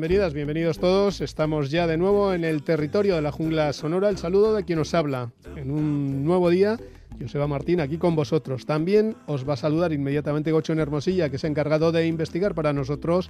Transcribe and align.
Bienvenidas, 0.00 0.32
bienvenidos 0.32 0.78
todos. 0.78 1.20
Estamos 1.20 1.70
ya 1.70 1.86
de 1.86 1.98
nuevo 1.98 2.32
en 2.32 2.42
el 2.42 2.62
territorio 2.62 3.16
de 3.16 3.20
la 3.20 3.32
jungla 3.32 3.70
sonora. 3.74 4.08
El 4.08 4.16
saludo 4.16 4.54
de 4.54 4.64
quien 4.64 4.78
nos 4.78 4.94
habla 4.94 5.30
en 5.56 5.70
un 5.70 6.24
nuevo 6.24 6.48
día. 6.48 6.78
Joseba 7.20 7.46
Martín, 7.46 7.82
aquí 7.82 7.98
con 7.98 8.16
vosotros. 8.16 8.64
También 8.64 9.14
os 9.26 9.46
va 9.46 9.52
a 9.52 9.56
saludar 9.58 9.92
inmediatamente 9.92 10.52
Gocho 10.52 10.72
en 10.72 10.78
Hermosilla, 10.78 11.28
que 11.28 11.36
se 11.36 11.46
ha 11.46 11.50
encargado 11.50 11.92
de 11.92 12.06
investigar 12.06 12.54
para 12.54 12.72
nosotros 12.72 13.28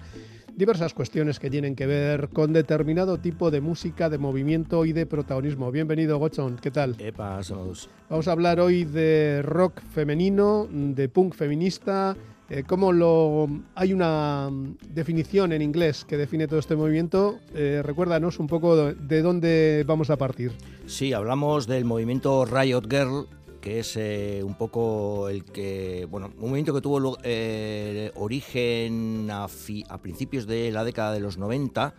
diversas 0.55 0.95
cuestiones 0.95 1.41
que 1.41 1.51
tienen 1.51 1.75
que 1.75 1.87
ver 1.87 2.29
con 2.29 2.53
determinado 2.53 3.19
tipo 3.19 3.51
de 3.51 3.61
música, 3.61 4.09
de 4.09 4.19
movimiento 4.19 4.85
y 4.85 4.93
de 4.93 5.07
protagonismo. 5.07 5.73
Bienvenido, 5.73 6.19
Gochon, 6.19 6.57
¿qué 6.63 6.71
tal? 6.71 6.95
Epa, 7.01 7.43
saludos. 7.43 7.91
Vamos 8.09 8.29
a 8.29 8.33
hablar 8.33 8.61
hoy 8.61 8.85
de 8.85 9.43
rock 9.43 9.81
femenino, 9.93 10.69
de 10.71 11.09
punk 11.09 11.35
feminista, 11.35 12.17
eh, 12.51 12.65
¿Cómo 12.67 12.93
lo.? 12.93 13.49
Hay 13.75 13.93
una 13.93 14.51
definición 14.89 15.53
en 15.53 15.63
inglés 15.63 16.05
que 16.05 16.17
define 16.17 16.47
todo 16.49 16.59
este 16.59 16.77
movimiento. 16.77 17.39
Eh, 17.55 17.81
recuérdanos 17.85 18.39
un 18.39 18.47
poco 18.49 18.93
de 18.93 19.23
dónde 19.23 19.85
vamos 19.87 20.11
a 20.11 20.17
partir. 20.17 20.53
Sí, 20.87 21.13
hablamos 21.13 21.67
del 21.67 21.85
movimiento 21.85 22.45
Riot 22.45 22.83
Girl, 22.91 23.27
que 23.61 23.81
es 23.81 23.97
eh, 23.97 24.43
un 24.45 24.55
poco 24.57 25.29
el 25.29 25.45
que. 25.45 26.07
Bueno, 26.11 26.31
un 26.37 26.41
movimiento 26.49 26.75
que 26.75 26.81
tuvo 26.81 27.17
eh, 27.23 28.11
origen 28.17 29.29
a, 29.31 29.47
fi- 29.49 29.85
a 29.89 29.99
principios 29.99 30.47
de 30.47 30.73
la 30.73 30.83
década 30.85 31.13
de 31.13 31.21
los 31.21 31.39
90 31.39 31.95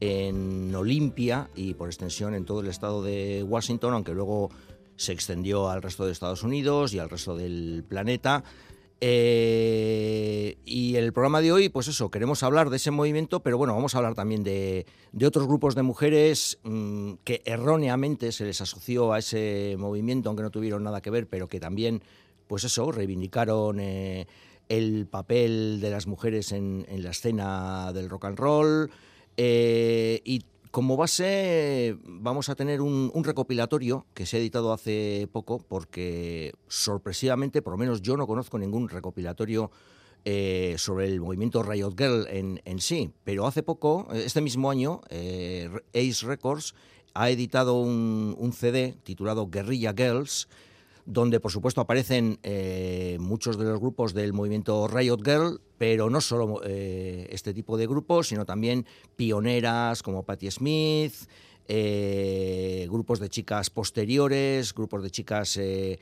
en 0.00 0.74
Olimpia 0.74 1.48
y 1.54 1.74
por 1.74 1.88
extensión 1.88 2.34
en 2.34 2.44
todo 2.44 2.60
el 2.60 2.66
estado 2.66 3.02
de 3.02 3.42
Washington, 3.42 3.94
aunque 3.94 4.12
luego 4.12 4.50
se 4.96 5.12
extendió 5.12 5.70
al 5.70 5.82
resto 5.82 6.04
de 6.04 6.12
Estados 6.12 6.42
Unidos 6.42 6.92
y 6.92 6.98
al 6.98 7.08
resto 7.10 7.36
del 7.36 7.84
planeta. 7.88 8.44
Eh, 9.00 10.56
y 10.64 10.96
el 10.96 11.12
programa 11.12 11.40
de 11.40 11.52
hoy, 11.52 11.68
pues 11.68 11.88
eso, 11.88 12.10
queremos 12.10 12.42
hablar 12.42 12.70
de 12.70 12.76
ese 12.76 12.90
movimiento, 12.90 13.40
pero 13.40 13.58
bueno, 13.58 13.74
vamos 13.74 13.94
a 13.94 13.98
hablar 13.98 14.14
también 14.14 14.42
de, 14.42 14.86
de 15.12 15.26
otros 15.26 15.46
grupos 15.46 15.74
de 15.74 15.82
mujeres 15.82 16.58
mm, 16.62 17.14
que 17.24 17.42
erróneamente 17.44 18.32
se 18.32 18.44
les 18.44 18.60
asoció 18.60 19.12
a 19.12 19.18
ese 19.18 19.76
movimiento, 19.78 20.28
aunque 20.28 20.42
no 20.42 20.50
tuvieron 20.50 20.84
nada 20.84 21.02
que 21.02 21.10
ver, 21.10 21.28
pero 21.28 21.48
que 21.48 21.60
también, 21.60 22.02
pues 22.46 22.64
eso, 22.64 22.90
reivindicaron 22.92 23.80
eh, 23.80 24.26
el 24.68 25.06
papel 25.06 25.80
de 25.80 25.90
las 25.90 26.06
mujeres 26.06 26.52
en, 26.52 26.86
en 26.88 27.02
la 27.02 27.10
escena 27.10 27.92
del 27.92 28.08
rock 28.08 28.26
and 28.26 28.38
roll. 28.38 28.90
Eh, 29.36 30.20
y 30.24 30.44
como 30.74 30.96
base 30.96 31.96
vamos 32.02 32.48
a 32.48 32.56
tener 32.56 32.80
un, 32.80 33.12
recopilatorio 33.22 34.06
que 34.12 34.26
se 34.26 34.36
ha 34.36 34.40
editado 34.40 34.72
hace 34.72 35.28
poco 35.30 35.60
porque 35.60 36.52
sorpresivamente, 36.66 37.62
por 37.62 37.74
lo 37.74 37.76
menos 37.76 38.02
yo 38.02 38.16
no 38.16 38.26
conozco 38.26 38.58
ningún 38.58 38.88
recopilatorio 38.88 39.70
eh, 40.24 40.74
sobre 40.76 41.06
el 41.06 41.20
movimiento 41.20 41.62
Riot 41.62 41.94
Girl 41.96 42.26
en, 42.28 42.80
sí, 42.80 43.12
pero 43.22 43.46
hace 43.46 43.62
poco, 43.62 44.08
este 44.12 44.40
mismo 44.40 44.68
año, 44.68 45.00
eh, 45.10 45.70
Ace 45.94 46.26
Records 46.26 46.74
ha 47.14 47.30
editado 47.30 47.74
un, 47.76 48.52
CD 48.52 48.96
titulado 49.04 49.46
Guerrilla 49.48 49.94
Girls, 49.96 50.48
donde 51.06 51.40
por 51.40 51.50
supuesto 51.50 51.80
aparecen 51.80 52.38
eh, 52.42 53.18
muchos 53.20 53.58
de 53.58 53.64
los 53.64 53.78
grupos 53.78 54.14
del 54.14 54.32
movimiento 54.32 54.88
Riot 54.88 55.20
Girl, 55.22 55.60
pero 55.76 56.08
no 56.08 56.20
solo 56.20 56.60
eh, 56.64 57.26
este 57.30 57.52
tipo 57.52 57.76
de 57.76 57.86
grupos, 57.86 58.28
sino 58.28 58.44
también 58.44 58.86
pioneras 59.16 60.02
como 60.02 60.22
Patti 60.22 60.50
Smith, 60.50 61.14
eh, 61.68 62.86
grupos 62.90 63.20
de 63.20 63.28
chicas 63.28 63.70
posteriores, 63.70 64.72
grupos 64.72 65.02
de 65.02 65.10
chicas 65.10 65.54
que 65.54 65.98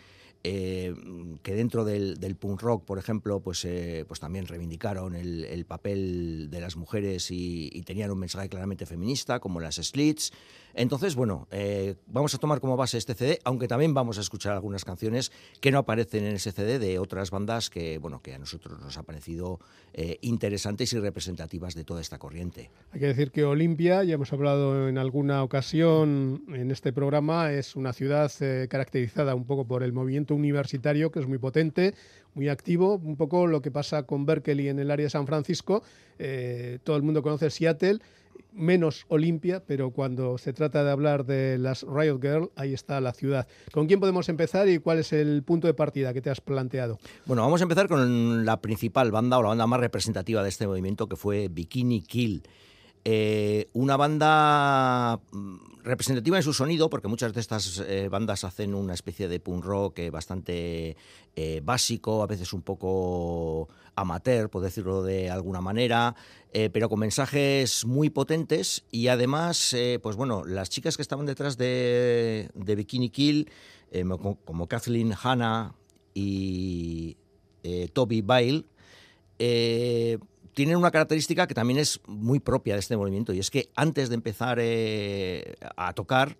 dentro 1.44 1.84
del, 1.84 2.36
punk 2.36 2.62
rock, 2.62 2.84
por 2.84 2.98
ejemplo, 2.98 3.40
pues, 3.40 3.66
pues 4.08 4.20
también 4.20 4.46
reivindicaron 4.46 5.14
el, 5.14 5.44
el, 5.44 5.64
papel 5.64 6.48
de 6.50 6.60
las 6.60 6.74
mujeres 6.74 7.30
y, 7.30 7.82
tenían 7.86 8.10
un 8.10 8.18
mensaje 8.18 8.48
claramente 8.48 8.84
feminista, 8.84 9.38
como 9.38 9.60
las 9.60 9.76
Slits. 9.76 10.32
Entonces, 10.74 11.14
bueno, 11.14 11.48
eh, 11.50 11.96
vamos 12.06 12.34
a 12.34 12.38
tomar 12.38 12.60
como 12.60 12.76
base 12.76 12.98
este 12.98 13.14
CD, 13.14 13.38
aunque 13.44 13.68
también 13.68 13.94
vamos 13.94 14.18
a 14.18 14.20
escuchar 14.20 14.52
algunas 14.52 14.84
canciones 14.84 15.32
que 15.60 15.70
no 15.70 15.78
aparecen 15.78 16.24
en 16.24 16.36
ese 16.36 16.52
CD 16.52 16.78
de 16.78 16.98
otras 16.98 17.30
bandas 17.30 17.70
que, 17.70 17.98
bueno, 17.98 18.22
que 18.22 18.34
a 18.34 18.38
nosotros 18.38 18.80
nos 18.80 18.96
ha 18.96 19.02
parecido 19.02 19.60
eh, 19.92 20.18
interesantes 20.22 20.92
y 20.92 20.98
representativas 20.98 21.74
de 21.74 21.84
toda 21.84 22.00
esta 22.00 22.18
corriente. 22.18 22.70
Hay 22.92 23.00
que 23.00 23.06
decir 23.06 23.30
que 23.30 23.44
Olimpia, 23.44 24.02
ya 24.04 24.14
hemos 24.14 24.32
hablado 24.32 24.88
en 24.88 24.98
alguna 24.98 25.42
ocasión 25.42 26.44
en 26.48 26.70
este 26.70 26.92
programa, 26.92 27.52
es 27.52 27.76
una 27.76 27.92
ciudad 27.92 28.32
eh, 28.40 28.66
caracterizada 28.70 29.34
un 29.34 29.44
poco 29.44 29.66
por 29.66 29.82
el 29.82 29.92
movimiento 29.92 30.34
universitario, 30.34 31.10
que 31.10 31.20
es 31.20 31.26
muy 31.26 31.38
potente, 31.38 31.94
muy 32.34 32.48
activo, 32.48 32.94
un 32.96 33.16
poco 33.16 33.46
lo 33.46 33.60
que 33.60 33.70
pasa 33.70 34.04
con 34.04 34.24
Berkeley 34.24 34.68
en 34.68 34.78
el 34.78 34.90
área 34.90 35.04
de 35.04 35.10
San 35.10 35.26
Francisco. 35.26 35.82
Todo 36.84 36.96
el 36.96 37.02
mundo 37.02 37.20
conoce 37.20 37.50
Seattle 37.50 37.98
menos 38.52 39.06
Olimpia, 39.08 39.62
pero 39.66 39.90
cuando 39.90 40.38
se 40.38 40.52
trata 40.52 40.84
de 40.84 40.90
hablar 40.90 41.24
de 41.24 41.58
las 41.58 41.84
Riot 41.88 42.20
Girl, 42.20 42.50
ahí 42.56 42.74
está 42.74 43.00
la 43.00 43.12
ciudad. 43.12 43.46
¿Con 43.72 43.86
quién 43.86 44.00
podemos 44.00 44.28
empezar 44.28 44.68
y 44.68 44.78
cuál 44.78 44.98
es 44.98 45.12
el 45.12 45.42
punto 45.42 45.66
de 45.66 45.74
partida 45.74 46.12
que 46.12 46.20
te 46.20 46.30
has 46.30 46.40
planteado? 46.40 46.98
Bueno, 47.26 47.42
vamos 47.42 47.60
a 47.60 47.64
empezar 47.64 47.88
con 47.88 48.44
la 48.44 48.60
principal 48.60 49.10
banda 49.10 49.38
o 49.38 49.42
la 49.42 49.48
banda 49.48 49.66
más 49.66 49.80
representativa 49.80 50.42
de 50.42 50.48
este 50.48 50.66
movimiento, 50.66 51.08
que 51.08 51.16
fue 51.16 51.48
Bikini 51.48 52.02
Kill. 52.02 52.42
Eh, 53.04 53.68
una 53.72 53.96
banda 53.96 55.20
representativa 55.82 56.36
en 56.36 56.42
su 56.42 56.52
sonido, 56.52 56.90
porque 56.90 57.08
muchas 57.08 57.32
de 57.32 57.40
estas 57.40 57.82
eh, 57.86 58.08
bandas 58.08 58.44
hacen 58.44 58.74
una 58.74 58.94
especie 58.94 59.28
de 59.28 59.40
punk 59.40 59.64
rock 59.64 59.98
eh, 59.98 60.10
bastante 60.10 60.96
básico, 61.62 62.22
a 62.22 62.26
veces 62.26 62.52
un 62.52 62.60
poco 62.60 63.70
amateur, 63.94 64.48
por 64.48 64.62
decirlo 64.62 65.02
de 65.02 65.30
alguna 65.30 65.60
manera, 65.60 66.14
eh, 66.52 66.70
pero 66.70 66.88
con 66.88 67.00
mensajes 67.00 67.84
muy 67.84 68.10
potentes 68.10 68.84
y 68.90 69.08
además, 69.08 69.72
eh, 69.72 69.98
pues 70.02 70.16
bueno, 70.16 70.44
las 70.44 70.70
chicas 70.70 70.96
que 70.96 71.02
estaban 71.02 71.26
detrás 71.26 71.56
de, 71.56 72.50
de 72.54 72.74
Bikini 72.74 73.10
Kill, 73.10 73.50
eh, 73.90 74.04
como 74.44 74.66
Kathleen 74.66 75.14
Hanna 75.22 75.74
y 76.14 77.16
Toby 77.92 78.22
Bile, 78.22 78.64
tienen 80.54 80.76
una 80.76 80.90
característica 80.90 81.46
que 81.46 81.54
también 81.54 81.78
es 81.78 82.00
muy 82.06 82.40
propia 82.40 82.74
de 82.74 82.80
este 82.80 82.96
movimiento 82.96 83.32
y 83.32 83.38
es 83.38 83.50
que 83.50 83.70
antes 83.74 84.08
de 84.08 84.14
empezar 84.14 84.60
a 85.76 85.92
tocar, 85.94 86.36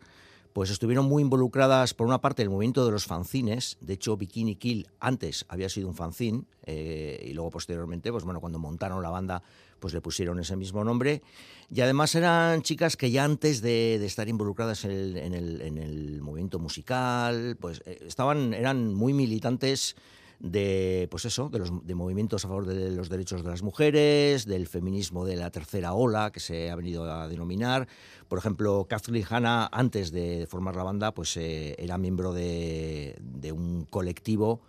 pues 0.53 0.71
estuvieron 0.71 1.07
muy 1.07 1.23
involucradas 1.23 1.95
por 1.95 2.07
una 2.07 2.21
parte 2.21 2.43
el 2.43 2.51
movimiento 2.51 2.85
de 2.85 2.93
los 2.93 3.07
fanzines, 3.07 3.79
de 3.81 3.95
hecho 3.95 4.17
Bikini 4.17 4.57
Kill 4.57 4.87
antes 5.01 5.47
había 5.49 5.69
sido 5.69 5.89
un 5.89 5.95
fanzine 5.95 6.45
eh, 6.67 7.25
y 7.27 7.33
luego 7.33 7.51
posteriormente, 7.51 8.13
pues 8.13 8.25
bueno, 8.25 8.41
cuando 8.41 8.59
montaron 8.59 9.03
la 9.03 9.11
banda 9.11 9.43
pues 9.81 9.93
le 9.95 10.01
pusieron 10.01 10.39
ese 10.39 10.55
mismo 10.55 10.85
nombre. 10.85 11.23
Y 11.69 11.81
además 11.81 12.15
eran 12.15 12.63
chicas 12.63 12.97
que 12.97 13.11
ya 13.11 13.25
antes 13.25 13.61
de, 13.63 13.97
estar 14.05 14.29
involucradas 14.29 14.85
en 14.85 15.35
el, 15.35 16.21
movimiento 16.23 16.61
musical, 16.61 17.57
pues 17.61 17.83
eh, 17.85 17.99
estaban, 18.07 18.55
eran 18.55 18.95
muy 18.95 19.13
militantes 19.13 19.97
de 20.43 21.07
pues 21.09 21.25
eso 21.25 21.49
de 21.49 21.61
los 21.61 21.71
movimientos 21.71 22.45
a 22.45 22.49
favor 22.49 22.67
de 22.67 22.91
los 22.91 23.09
derechos 23.09 23.45
de 23.45 23.51
las 23.51 23.63
mujeres 23.63 24.45
del 24.45 24.67
feminismo 24.67 25.25
de 25.25 25.37
la 25.37 25.51
tercera 25.51 25.95
ola 25.95 26.33
que 26.33 26.41
se 26.41 26.71
ha 26.71 26.77
venido 26.77 27.05
a 27.05 27.29
denominar. 27.29 27.87
Por 28.29 28.39
ejemplo 28.39 28.87
Kathleen 28.89 29.25
Hanna 29.29 29.69
antes 29.71 30.11
de 30.11 30.47
formar 30.51 30.75
la 30.75 30.83
banda 30.83 31.15
pues 31.15 31.37
eh, 31.37 31.77
era 31.79 31.97
miembro 31.97 32.33
de, 32.33 33.17
de, 33.21 33.53
un 33.53 33.87
colectivo 33.89 34.61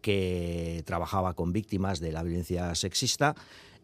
que 0.00 0.84
trabajaba 0.86 1.34
con 1.34 1.52
víctimas 1.52 1.98
de 1.98 2.12
la 2.12 2.22
violencia 2.22 2.74
sexista. 2.76 3.34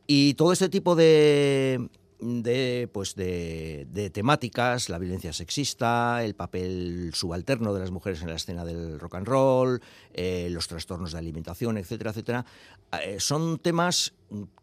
Y 0.07 0.35
todo 0.35 0.53
este 0.53 0.69
tipo 0.69 0.95
de 0.95 1.89
de, 2.21 2.89
pues 2.93 3.15
de, 3.15 3.87
de, 3.91 4.11
temáticas, 4.11 4.89
la 4.89 4.99
violencia 4.99 5.33
sexista, 5.33 6.25
el 6.25 6.35
papel 6.35 7.11
subalterno 7.15 7.75
de 7.75 7.81
las 7.81 7.91
mujeres 7.91 8.23
en 8.23 8.29
la 8.29 8.37
escena 8.37 8.65
del 8.65 8.99
rock 8.99 9.17
and 9.17 9.27
roll, 9.27 9.81
eh, 10.13 10.49
los 10.51 10.69
trastornos 10.69 11.13
de 11.13 11.19
alimentación, 11.19 11.77
etcétera, 11.79 12.11
etcétera, 12.11 12.47
eh, 13.03 13.17
son 13.19 13.59
temas 13.59 14.15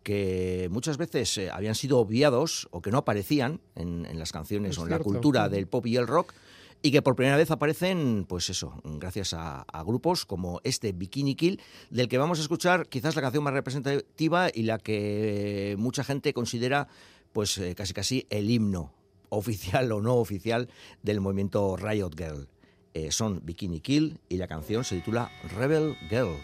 que 0.04 0.68
muchas 0.72 0.98
veces 0.98 1.38
eh, 1.38 1.50
habían 1.52 1.76
sido 1.76 2.00
obviados 2.00 2.68
o 2.72 2.82
que 2.82 2.92
no 2.92 3.00
aparecían 3.00 3.62
en, 3.76 4.06
en 4.06 4.20
las 4.20 4.32
canciones 4.32 4.72
es 4.72 4.78
o 4.78 4.82
en 4.82 4.88
cierto. 4.88 5.04
la 5.04 5.04
cultura 5.04 5.50
del 5.50 5.68
pop 5.68 5.86
y 5.86 5.98
el 5.98 6.08
rock. 6.08 6.34
y 6.82 6.92
que 6.92 7.02
por 7.02 7.16
primera 7.16 7.38
vez 7.38 7.52
aparecen, 7.52 8.26
pues 8.28 8.50
eso, 8.50 8.74
gracias 8.84 9.34
a, 9.34 9.66
grupos 9.86 10.26
como 10.26 10.62
este 10.64 10.92
Bikini 10.94 11.36
Kill, 11.36 11.62
del 11.90 12.08
que 12.08 12.18
vamos 12.18 12.40
a 12.40 12.42
escuchar 12.42 12.88
quizás 12.88 13.16
la 13.16 13.22
canción 13.22 13.44
más 13.44 13.54
representativa 13.54 14.50
y 14.54 14.64
la 14.64 14.80
que 14.80 15.76
mucha 15.78 16.04
gente 16.04 16.34
considera, 16.34 16.88
pues 17.34 17.58
eh, 17.58 17.76
casi 17.76 17.94
casi 17.94 18.28
el 18.30 18.50
himno 18.50 18.94
oficial 19.30 19.92
o 19.92 20.02
no 20.02 20.16
oficial 20.16 20.70
del 21.02 21.22
movimiento 21.22 21.76
Riot 21.78 22.16
Girl. 22.18 22.48
Eh, 22.94 23.12
son 23.12 23.42
Bikini 23.46 23.80
Kill 23.80 24.20
y 24.28 24.38
la 24.38 24.48
canción 24.48 24.84
se 24.84 24.96
titula 24.96 25.32
Rebel 25.56 25.96
Girl. 26.10 26.36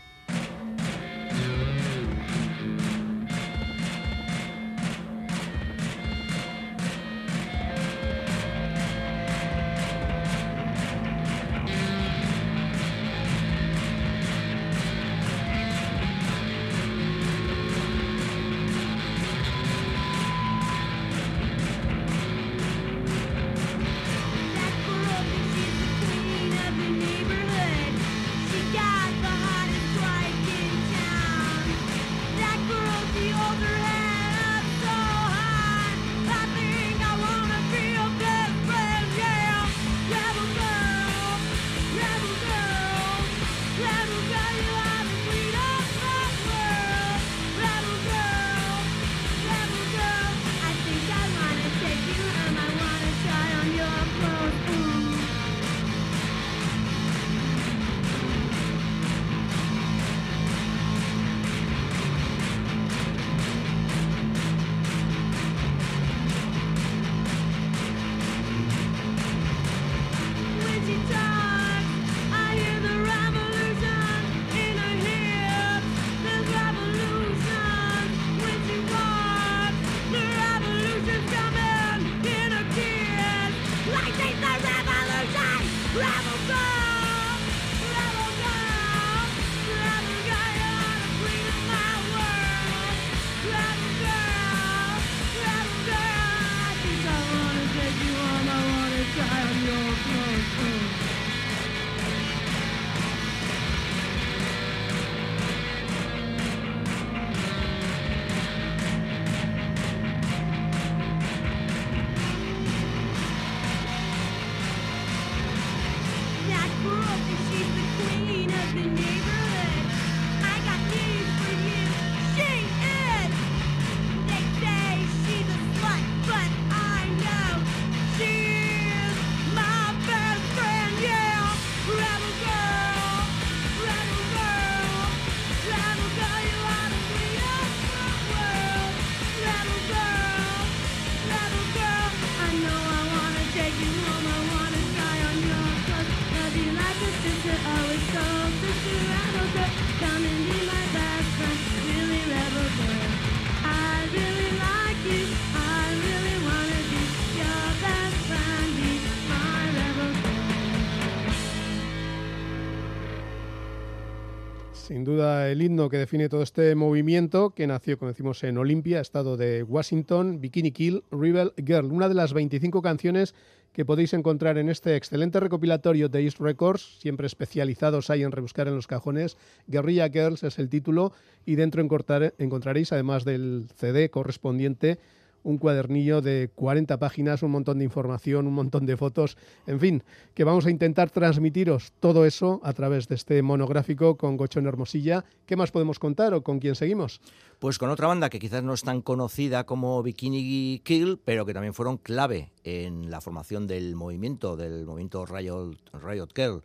El 164.89 165.62
himno 165.62 165.89
que 165.89 165.98
define 165.98 166.30
todo 166.30 166.44
este 166.44 166.74
movimiento 166.74 167.50
que 167.50 167.68
nació, 167.68 167.98
como 167.98 168.10
decimos, 168.10 168.44
en 168.44 168.57
Olimpia, 168.57 169.01
estado 169.01 169.36
de 169.36 169.63
Washington, 169.63 170.39
Bikini 170.39 170.72
Kill, 170.72 171.04
Rebel 171.12 171.51
Girl, 171.57 171.92
una 171.92 172.07
de 172.07 172.16
las 172.16 172.31
25 172.34 172.81
canciones 172.81 173.36
que 173.74 173.84
podéis 173.84 174.13
encontrar 174.13 174.57
en 174.57 174.69
este 174.69 174.95
excelente 174.95 175.42
recopilatorio 175.42 176.07
de 176.07 176.24
East 176.24 176.39
Records, 176.39 177.00
siempre 177.00 177.28
especializados 177.28 178.10
ahí 178.10 178.24
en 178.24 178.31
rebuscar 178.31 178.68
en 178.69 178.75
los 178.75 178.88
cajones. 178.88 179.38
Guerrilla 179.68 180.10
Girls 180.10 180.44
es 180.44 180.57
el 180.57 180.69
título 180.69 181.12
y 181.45 181.56
dentro 181.56 181.81
encontraréis, 181.81 182.92
además 182.94 183.25
del 183.25 183.68
CD 183.75 184.10
correspondiente, 184.10 185.00
un 185.47 185.57
cuadernillo 185.57 186.21
de 186.21 186.49
40 186.53 186.99
páginas, 186.99 187.41
un 187.41 187.51
montón 187.51 187.77
de 187.77 187.85
información, 187.85 188.47
un 188.47 188.53
montón 188.53 188.85
de 188.85 188.97
fotos, 188.97 189.38
en 189.65 189.79
fin, 189.79 190.03
que 190.33 190.44
vamos 190.44 190.65
a 190.65 190.69
intentar 190.69 191.09
transmitiros 191.09 191.94
todo 192.01 192.25
eso 192.25 192.59
a 192.63 192.73
través 192.73 193.07
de 193.07 193.15
este 193.15 193.41
monográfico 193.41 194.17
con 194.17 194.35
Gochón 194.35 194.67
Hermosilla. 194.67 195.23
¿Qué 195.45 195.55
más 195.55 195.71
podemos 195.71 195.99
contar 195.99 196.33
o 196.33 196.44
con 196.44 196.59
quién 196.59 196.75
seguimos? 196.75 197.21
Pues 197.59 197.77
con 197.77 197.89
otra 197.89 198.07
banda 198.07 198.30
que 198.30 198.39
quizás 198.39 198.61
no 198.61 198.73
es 198.73 198.83
tan 198.83 199.01
conocida 199.01 199.63
como 199.63 200.04
Bikini 200.04 200.81
Kill, 200.83 201.18
pero 201.23 201.45
que 201.45 201.54
también 201.54 201.73
fueron 201.73 201.97
clave 201.97 202.51
en 202.66 203.09
la 203.09 203.21
formación 203.21 203.68
del 203.68 203.95
movimiento, 203.95 204.57
del 204.57 204.85
movimiento 204.85 205.25
Riot, 205.25 205.77
Riot 205.94 206.30
Girl. 206.35 206.61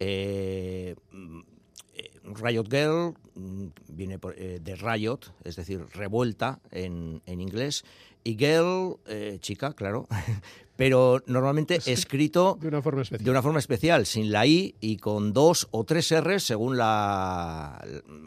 Eh, 0.00 0.96
Riot 2.34 2.68
Girl 2.70 3.14
mm, 3.34 3.66
viene 3.88 4.18
eh, 4.36 4.60
de 4.62 4.76
Riot, 4.76 5.20
es 5.44 5.56
decir, 5.56 5.84
revuelta 5.94 6.60
en, 6.70 7.22
en 7.26 7.40
inglés, 7.40 7.84
y 8.24 8.36
girl, 8.36 8.96
eh, 9.06 9.38
chica, 9.40 9.72
claro, 9.72 10.08
pero 10.76 11.22
normalmente 11.26 11.78
escrito 11.86 12.58
de 12.60 12.68
una, 12.68 12.82
forma 12.82 13.02
especial. 13.02 13.24
de 13.24 13.30
una 13.30 13.42
forma 13.42 13.58
especial, 13.60 14.04
sin 14.06 14.32
la 14.32 14.46
I 14.46 14.74
y 14.80 14.96
con 14.96 15.32
dos 15.32 15.68
o 15.70 15.84
tres 15.84 16.10
R 16.10 16.40
según 16.40 16.76
la... 16.76 17.84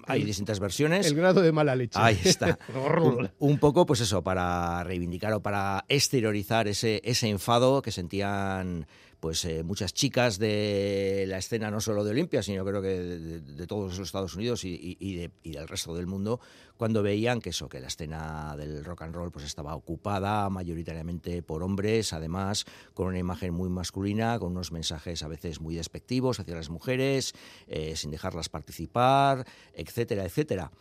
Hay 0.08 0.24
distintas 0.24 0.60
versiones. 0.60 1.06
El 1.06 1.15
grado 1.15 1.41
de 1.41 1.51
mala 1.51 1.75
leche. 1.75 2.00
Ahí 2.01 2.20
está. 2.24 2.58
un, 3.39 3.58
poco, 3.60 3.86
pues 3.86 4.00
eso, 4.00 4.24
para 4.24 4.84
reivindicar 4.86 5.34
o 5.34 5.41
para 5.41 5.84
exteriorizar 5.89 6.68
ese, 6.68 7.01
ese 7.03 7.27
enfado 7.27 7.82
que 7.82 7.91
sentían 7.91 8.88
pues 9.20 9.44
eh, 9.46 9.64
muchas 9.64 9.94
chicas 9.94 10.40
de 10.40 11.26
la 11.28 11.38
escena 11.38 11.70
no 11.70 11.82
solo 11.82 12.04
de 12.04 12.12
Olimpia, 12.12 12.42
sino 12.42 12.64
creo 12.64 12.82
que 12.82 12.88
de, 12.88 13.68
todos 13.68 13.98
los 13.98 14.08
Estados 14.08 14.36
Unidos 14.36 14.64
y, 14.64 15.30
del 15.44 15.68
resto 15.68 15.94
del 15.94 16.08
mundo, 16.08 16.40
cuando 16.78 17.04
veían 17.04 17.42
que 17.42 17.50
eso, 17.50 17.68
que 17.68 17.80
la 17.80 17.88
escena 17.88 18.56
del 18.56 18.84
rock 18.86 19.02
and 19.04 19.16
roll 19.16 19.32
pues 19.32 19.46
estaba 19.46 19.76
ocupada 19.76 20.50
mayoritariamente 20.50 21.42
por 21.42 21.64
hombres, 21.64 22.14
además 22.14 22.66
con 22.94 23.08
una 23.08 23.20
imagen 23.20 23.54
muy 23.54 23.70
masculina, 23.70 24.40
con 24.40 24.52
unos 24.52 24.72
mensajes 24.72 25.22
a 25.24 25.28
veces 25.28 25.60
muy 25.60 25.76
despectivos 25.76 26.40
hacia 26.40 26.56
las 26.56 26.70
mujeres, 26.70 27.34
eh, 27.68 27.96
sin 27.96 28.12
dejarlas 28.12 28.48
participar, 28.48 29.46
etcétera, 29.74 30.24
etcétera. 30.24 30.72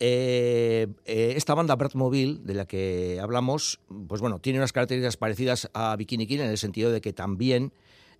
Eh, 0.00 0.88
esta 1.06 1.54
banda 1.54 1.76
Bratmobile, 1.76 2.40
de 2.42 2.54
la 2.54 2.66
que 2.66 3.20
hablamos, 3.22 3.80
pues 4.08 4.20
bueno, 4.20 4.40
tiene 4.40 4.58
unas 4.58 4.72
características 4.72 5.16
parecidas 5.16 5.70
a 5.72 5.94
Bikini 5.94 6.26
Kill 6.26 6.40
en 6.40 6.50
el 6.50 6.58
sentido 6.58 6.90
de 6.90 7.00
que 7.00 7.12
también 7.12 7.72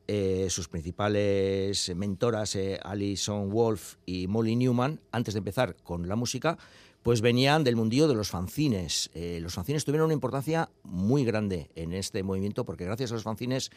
eh, 0.07 0.49
sus 0.51 0.69
principales 0.69 1.95
mentoras, 1.97 2.57
eh, 2.57 2.79
Alison 2.83 3.51
Wolf 3.51 3.97
y 4.05 4.27
Molly 4.27 4.57
Newman, 4.57 5.01
antes 5.13 5.35
de 5.35 5.39
empezar 5.39 5.77
con 5.83 6.09
la 6.09 6.17
música, 6.17 6.59
pues 7.05 7.21
venían 7.21 7.65
del 7.65 7.77
mundillo 7.77 8.09
de 8.09 8.15
los 8.15 8.31
fanzines. 8.31 9.11
Eh, 9.13 9.39
los 9.43 9.53
fanzines 9.53 9.85
tuvieron 9.85 10.07
una 10.07 10.15
importancia 10.15 10.71
muy 10.85 11.23
grande 11.23 11.71
en 11.75 11.93
este 11.93 12.23
movimiento 12.23 12.65
porque 12.65 12.87
gracias 12.87 13.11
a 13.11 13.15
los 13.15 13.23
fanzines, 13.23 13.71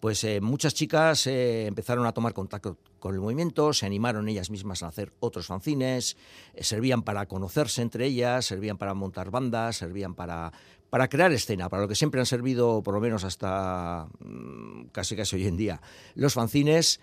pues 0.00 0.22
eh, 0.22 0.42
muchas 0.42 0.74
chicas 0.74 1.26
eh, 1.26 1.64
empezaron 1.64 2.04
a 2.06 2.12
tomar 2.12 2.34
contacto 2.34 2.76
con 2.98 3.14
el 3.14 3.22
movimiento, 3.22 3.72
se 3.72 3.86
animaron 3.86 4.28
ellas 4.28 4.50
mismas 4.50 4.82
a 4.82 4.88
hacer 4.88 5.14
otros 5.20 5.46
fanzines, 5.46 6.18
servían 6.60 7.02
para 7.02 7.24
conocerse 7.24 7.80
entre 7.80 8.04
ellas, 8.04 8.44
servían 8.44 8.76
para 8.76 8.92
montar 8.92 9.30
bandas, 9.30 9.78
servían 9.78 10.14
para, 10.14 10.52
para 10.90 11.08
crear 11.08 11.32
escena, 11.32 11.70
para 11.70 11.84
lo 11.84 11.88
que 11.88 11.94
siempre 11.94 12.20
han 12.20 12.26
servido, 12.26 12.82
por 12.82 12.92
lo 12.92 13.00
menos 13.00 13.24
hasta 13.24 14.08
mm, 14.18 14.88
casi 14.92 15.16
casi 15.16 15.36
hoy 15.36 15.46
en 15.46 15.56
día, 15.56 15.80
los 16.16 16.34
fanzines. 16.34 17.00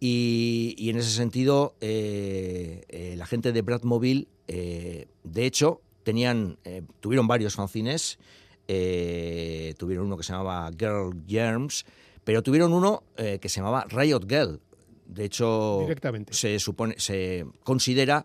Y, 0.00 0.90
en 0.90 0.96
ese 0.96 1.10
sentido, 1.10 1.74
la 1.80 3.26
gente 3.26 3.52
de 3.52 3.62
Bradmobile 3.62 4.28
eh, 4.48 5.06
de 5.22 5.46
hecho, 5.46 5.80
tenían, 6.02 6.58
eh, 6.64 6.82
tuvieron 7.00 7.26
varios 7.26 7.54
fanzines. 7.54 8.18
Eh, 8.66 9.74
tuvieron 9.78 10.06
uno 10.06 10.16
que 10.16 10.22
se 10.22 10.32
llamaba 10.32 10.70
Girl 10.78 11.14
Germs, 11.26 11.84
pero 12.24 12.42
tuvieron 12.42 12.72
uno 12.72 13.02
que 13.16 13.48
se 13.48 13.60
llamaba 13.60 13.86
Riot 13.88 14.26
Girl. 14.26 14.60
De 15.06 15.26
hecho, 15.26 15.86
se 16.30 16.58
supone, 16.58 16.94
se 16.98 17.44
considera 17.62 18.24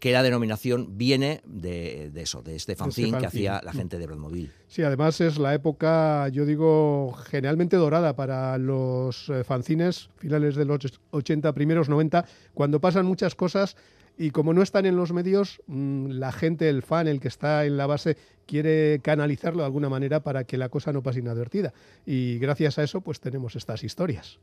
que 0.00 0.12
la 0.12 0.22
denominación 0.22 0.98
viene 0.98 1.42
de, 1.44 2.10
eso, 2.16 2.42
de 2.42 2.56
este, 2.56 2.72
este 2.72 2.76
fanzine, 2.76 3.18
que 3.18 3.26
hacía 3.26 3.60
la 3.62 3.72
gente 3.72 3.98
de 3.98 4.06
Bradmobile. 4.06 4.50
Sí, 4.66 4.82
además 4.82 5.20
es 5.20 5.38
la 5.38 5.54
época, 5.54 6.28
yo 6.28 6.46
digo, 6.46 7.12
generalmente 7.12 7.76
dorada 7.76 8.16
para 8.16 8.56
los 8.56 9.30
fanzines, 9.44 10.08
finales 10.16 10.56
de 10.56 10.64
los 10.64 11.00
80, 11.10 11.52
primeros 11.52 11.88
90, 11.90 12.24
cuando 12.54 12.80
pasan 12.80 13.04
muchas 13.04 13.34
cosas 13.34 13.76
y 14.16 14.30
como 14.30 14.52
no 14.52 14.62
están 14.62 14.86
en 14.86 14.96
los 14.96 15.12
medios, 15.12 15.62
mm, 15.66 16.10
la 16.10 16.32
gente, 16.32 16.68
el 16.68 16.82
fan, 16.82 17.06
el 17.06 17.20
que 17.20 17.28
está 17.28 17.64
en 17.64 17.76
la 17.76 17.86
base, 17.86 18.16
quiere 18.46 19.00
canalizarlo 19.02 19.60
de 19.60 19.66
alguna 19.66 19.88
manera 19.88 20.22
para 20.22 20.44
que 20.44 20.58
la 20.58 20.68
cosa 20.68 20.92
no 20.92 21.02
pase 21.02 21.20
inadvertida. 21.20 21.72
Y 22.04 22.38
gracias 22.38 22.78
a 22.78 22.82
eso, 22.82 23.00
pues 23.00 23.20
tenemos 23.20 23.54
estas 23.54 23.84
historias. 23.84 24.38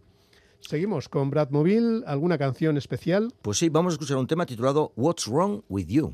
Seguimos 0.61 1.07
con 1.09 1.29
Brad 1.29 1.49
Mobile, 1.49 2.03
¿alguna 2.05 2.37
canción 2.37 2.77
especial? 2.77 3.33
Pues 3.41 3.57
sí, 3.57 3.69
vamos 3.69 3.91
a 3.91 3.95
escuchar 3.95 4.17
un 4.17 4.27
tema 4.27 4.45
titulado 4.45 4.91
What's 4.95 5.27
Wrong 5.27 5.61
With 5.69 5.87
You. 5.87 6.13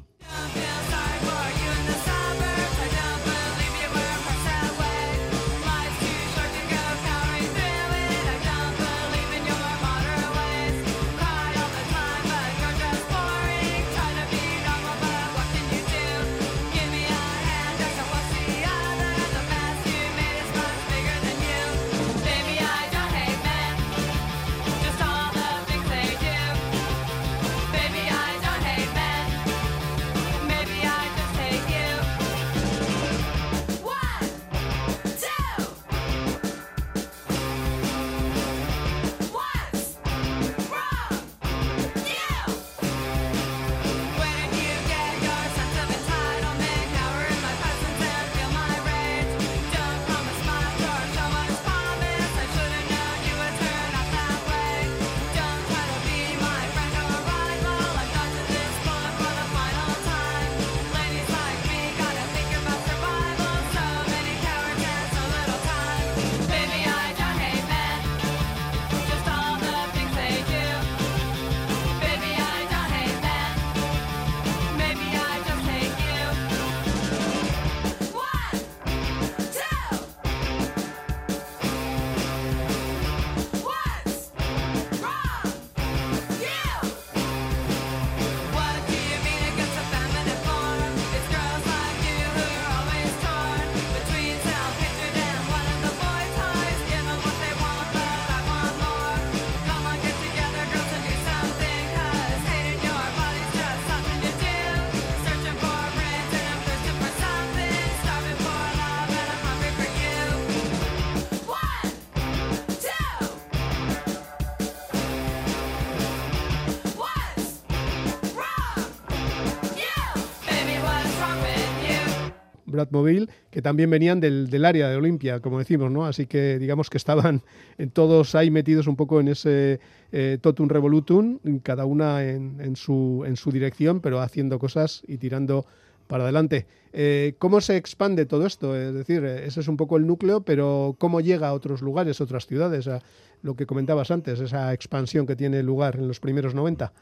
Bradmobile, 122.86 123.28
que 123.50 123.62
también 123.62 123.90
venían 123.90 124.20
del, 124.20 124.66
área 124.66 124.90
de 124.90 124.96
Olimpia, 124.96 125.40
como 125.40 125.60
decimos, 125.60 125.92
¿no? 125.92 126.06
Así 126.06 126.25
que 126.25 126.60
digamos 126.60 126.90
que 126.90 126.98
estaban 126.98 127.42
todos 127.94 128.36
ahí 128.36 128.52
metidos 128.52 128.88
un 128.88 128.96
poco 128.96 129.20
en 129.20 129.28
ese 129.28 129.80
eh, 130.12 130.38
totum 130.42 130.70
revolutum, 130.70 131.40
cada 131.63 131.86
una 131.86 132.24
en, 132.24 132.75
su, 132.75 133.24
en 133.25 133.36
su 133.36 133.52
dirección, 133.52 134.00
pero 134.00 134.20
haciendo 134.20 134.60
cosas 134.60 135.04
y 135.08 135.18
tirando 135.18 135.66
para 136.07 136.24
adelante. 136.24 136.65
Eh, 136.95 137.33
¿Cómo 137.39 137.60
se 137.60 137.75
expande 137.75 138.25
todo 138.25 138.45
esto? 138.45 138.75
Es 138.75 138.93
decir, 138.93 139.24
eh, 139.25 139.48
ese 139.48 139.62
es 139.62 139.67
un 139.67 139.77
poco 139.77 139.98
el 139.98 140.05
núcleo, 140.05 140.41
pero 140.41 140.95
¿cómo 141.00 141.22
llega 141.22 141.48
a 141.48 141.53
otros 141.53 141.81
lugares, 141.81 142.22
otras 142.22 142.45
ciudades? 142.45 142.88
A 142.88 143.01
lo 143.41 143.55
que 143.55 143.65
comentabas 143.65 144.12
antes, 144.12 144.39
esa 144.39 144.72
expansión 144.74 145.25
que 145.25 145.36
tiene 145.36 145.63
lugar 145.63 145.95
en 145.95 146.07
los 146.07 146.19
primeros 146.19 146.53
90. 146.53 146.93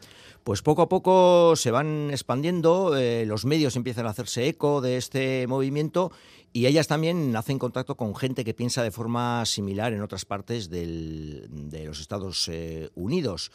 Pues 0.44 0.62
poco 0.62 0.82
a 0.82 0.90
poco 0.90 1.56
se 1.56 1.72
van 1.72 2.10
expandiendo, 2.10 2.98
eh, 2.98 3.26
los 3.26 3.46
medios 3.46 3.76
empiezan 3.76 4.08
a 4.08 4.12
hacerse 4.12 4.48
eco 4.48 4.82
de 4.82 4.98
este 4.98 5.46
movimiento 5.46 6.12
y 6.54 6.66
ellas 6.66 6.88
también 6.88 7.36
hacen 7.36 7.60
contacto 7.60 7.96
con 7.96 8.16
gente 8.16 8.44
que 8.44 8.54
piensa 8.54 8.84
de 8.84 8.92
forma 8.92 9.46
similar 9.46 9.94
en 9.94 10.02
otras 10.02 10.26
partes 10.26 10.70
de 10.70 11.48
los 11.86 12.00
Estados 12.00 12.50
Unidos. 12.96 13.52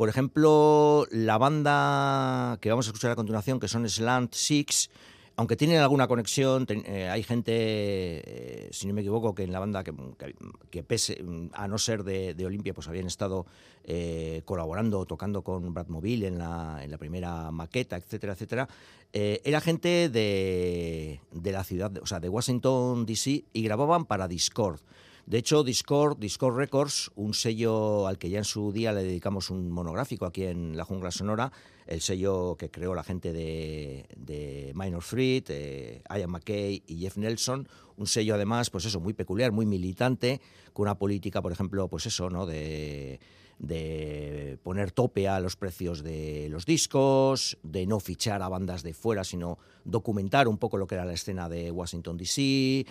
Por 0.00 0.08
ejemplo, 0.08 1.06
la 1.10 1.36
banda 1.36 2.56
que 2.62 2.70
vamos 2.70 2.86
a 2.86 2.88
escuchar 2.88 3.10
a 3.10 3.16
continuación, 3.16 3.60
que 3.60 3.68
son 3.68 3.86
Slant 3.86 4.32
Six, 4.32 4.88
aunque 5.36 5.56
tienen 5.56 5.76
alguna 5.76 6.08
conexión, 6.08 6.66
eh, 6.70 7.10
hay 7.10 7.22
gente, 7.22 7.52
eh, 7.54 8.68
si 8.72 8.86
no 8.86 8.94
me 8.94 9.02
equivoco, 9.02 9.34
que 9.34 9.42
en 9.42 9.52
la 9.52 9.58
banda 9.58 9.84
que, 9.84 10.82
pese 10.84 11.22
a 11.52 11.68
no 11.68 11.76
ser 11.76 12.02
de, 12.02 12.46
Olimpia, 12.46 12.72
pues 12.72 12.88
habían 12.88 13.08
estado 13.08 13.44
eh, 13.84 14.40
colaborando, 14.46 15.04
tocando 15.04 15.42
con 15.42 15.74
Bradmobile 15.74 16.28
en 16.28 16.38
la, 16.38 16.80
en 16.82 16.90
la 16.90 16.96
primera 16.96 17.50
maqueta, 17.50 17.98
etcétera, 17.98 18.32
etcétera. 18.32 18.68
era 19.12 19.60
gente 19.60 20.08
de, 20.08 21.20
de 21.30 21.52
la 21.52 21.62
ciudad, 21.62 21.92
o 21.98 22.06
sea, 22.06 22.20
de 22.20 22.30
Washington, 22.30 23.04
D.C. 23.04 23.44
y 23.52 23.62
grababan 23.62 24.06
para 24.06 24.28
Discord. 24.28 24.80
De 25.26 25.38
hecho, 25.38 25.62
Discord, 25.62 26.18
Discord 26.18 26.56
Records, 26.56 27.10
un 27.14 27.34
sello 27.34 28.06
al 28.06 28.18
que 28.18 28.30
ya 28.30 28.38
en 28.38 28.44
su 28.44 28.72
día 28.72 28.92
le 28.92 29.04
dedicamos 29.04 29.50
un 29.50 29.70
monográfico 29.70 30.26
aquí 30.26 30.44
en 30.44 30.76
la 30.76 30.84
Jungla 30.84 31.10
Sonora, 31.10 31.52
el 31.86 32.00
sello 32.00 32.56
que 32.56 32.70
creó 32.70 32.94
la 32.94 33.02
gente 33.02 33.32
de, 33.32 34.72
Minor 34.74 35.04
Threat, 35.04 35.50
eh, 35.50 36.02
Ian 36.10 36.30
McKay 36.30 36.82
y 36.86 36.96
Jeff 36.96 37.16
Nelson, 37.16 37.68
un 37.96 38.06
sello 38.06 38.34
además, 38.34 38.70
pues 38.70 38.86
eso, 38.86 39.00
muy 39.00 39.12
peculiar, 39.12 39.52
muy 39.52 39.66
militante, 39.66 40.40
con 40.72 40.84
una 40.84 40.96
política, 40.96 41.42
por 41.42 41.52
ejemplo, 41.52 41.88
pues 41.88 42.06
eso, 42.06 42.30
¿no? 42.30 42.46
De 42.46 43.20
de 43.60 44.58
poner 44.62 44.90
tope 44.90 45.28
a 45.28 45.38
los 45.38 45.54
precios 45.54 46.02
de 46.02 46.48
los 46.48 46.64
discos, 46.64 47.58
de 47.62 47.86
no 47.86 48.00
fichar 48.00 48.42
a 48.42 48.48
bandas 48.48 48.82
de 48.82 48.94
fuera, 48.94 49.22
sino 49.22 49.58
documentar 49.84 50.48
un 50.48 50.56
poco 50.56 50.78
lo 50.78 50.86
que 50.86 50.94
era 50.94 51.04
la 51.04 51.12
escena 51.12 51.48
de 51.48 51.70
Washington 51.70 52.16
DC, 52.16 52.40
eh, 52.40 52.86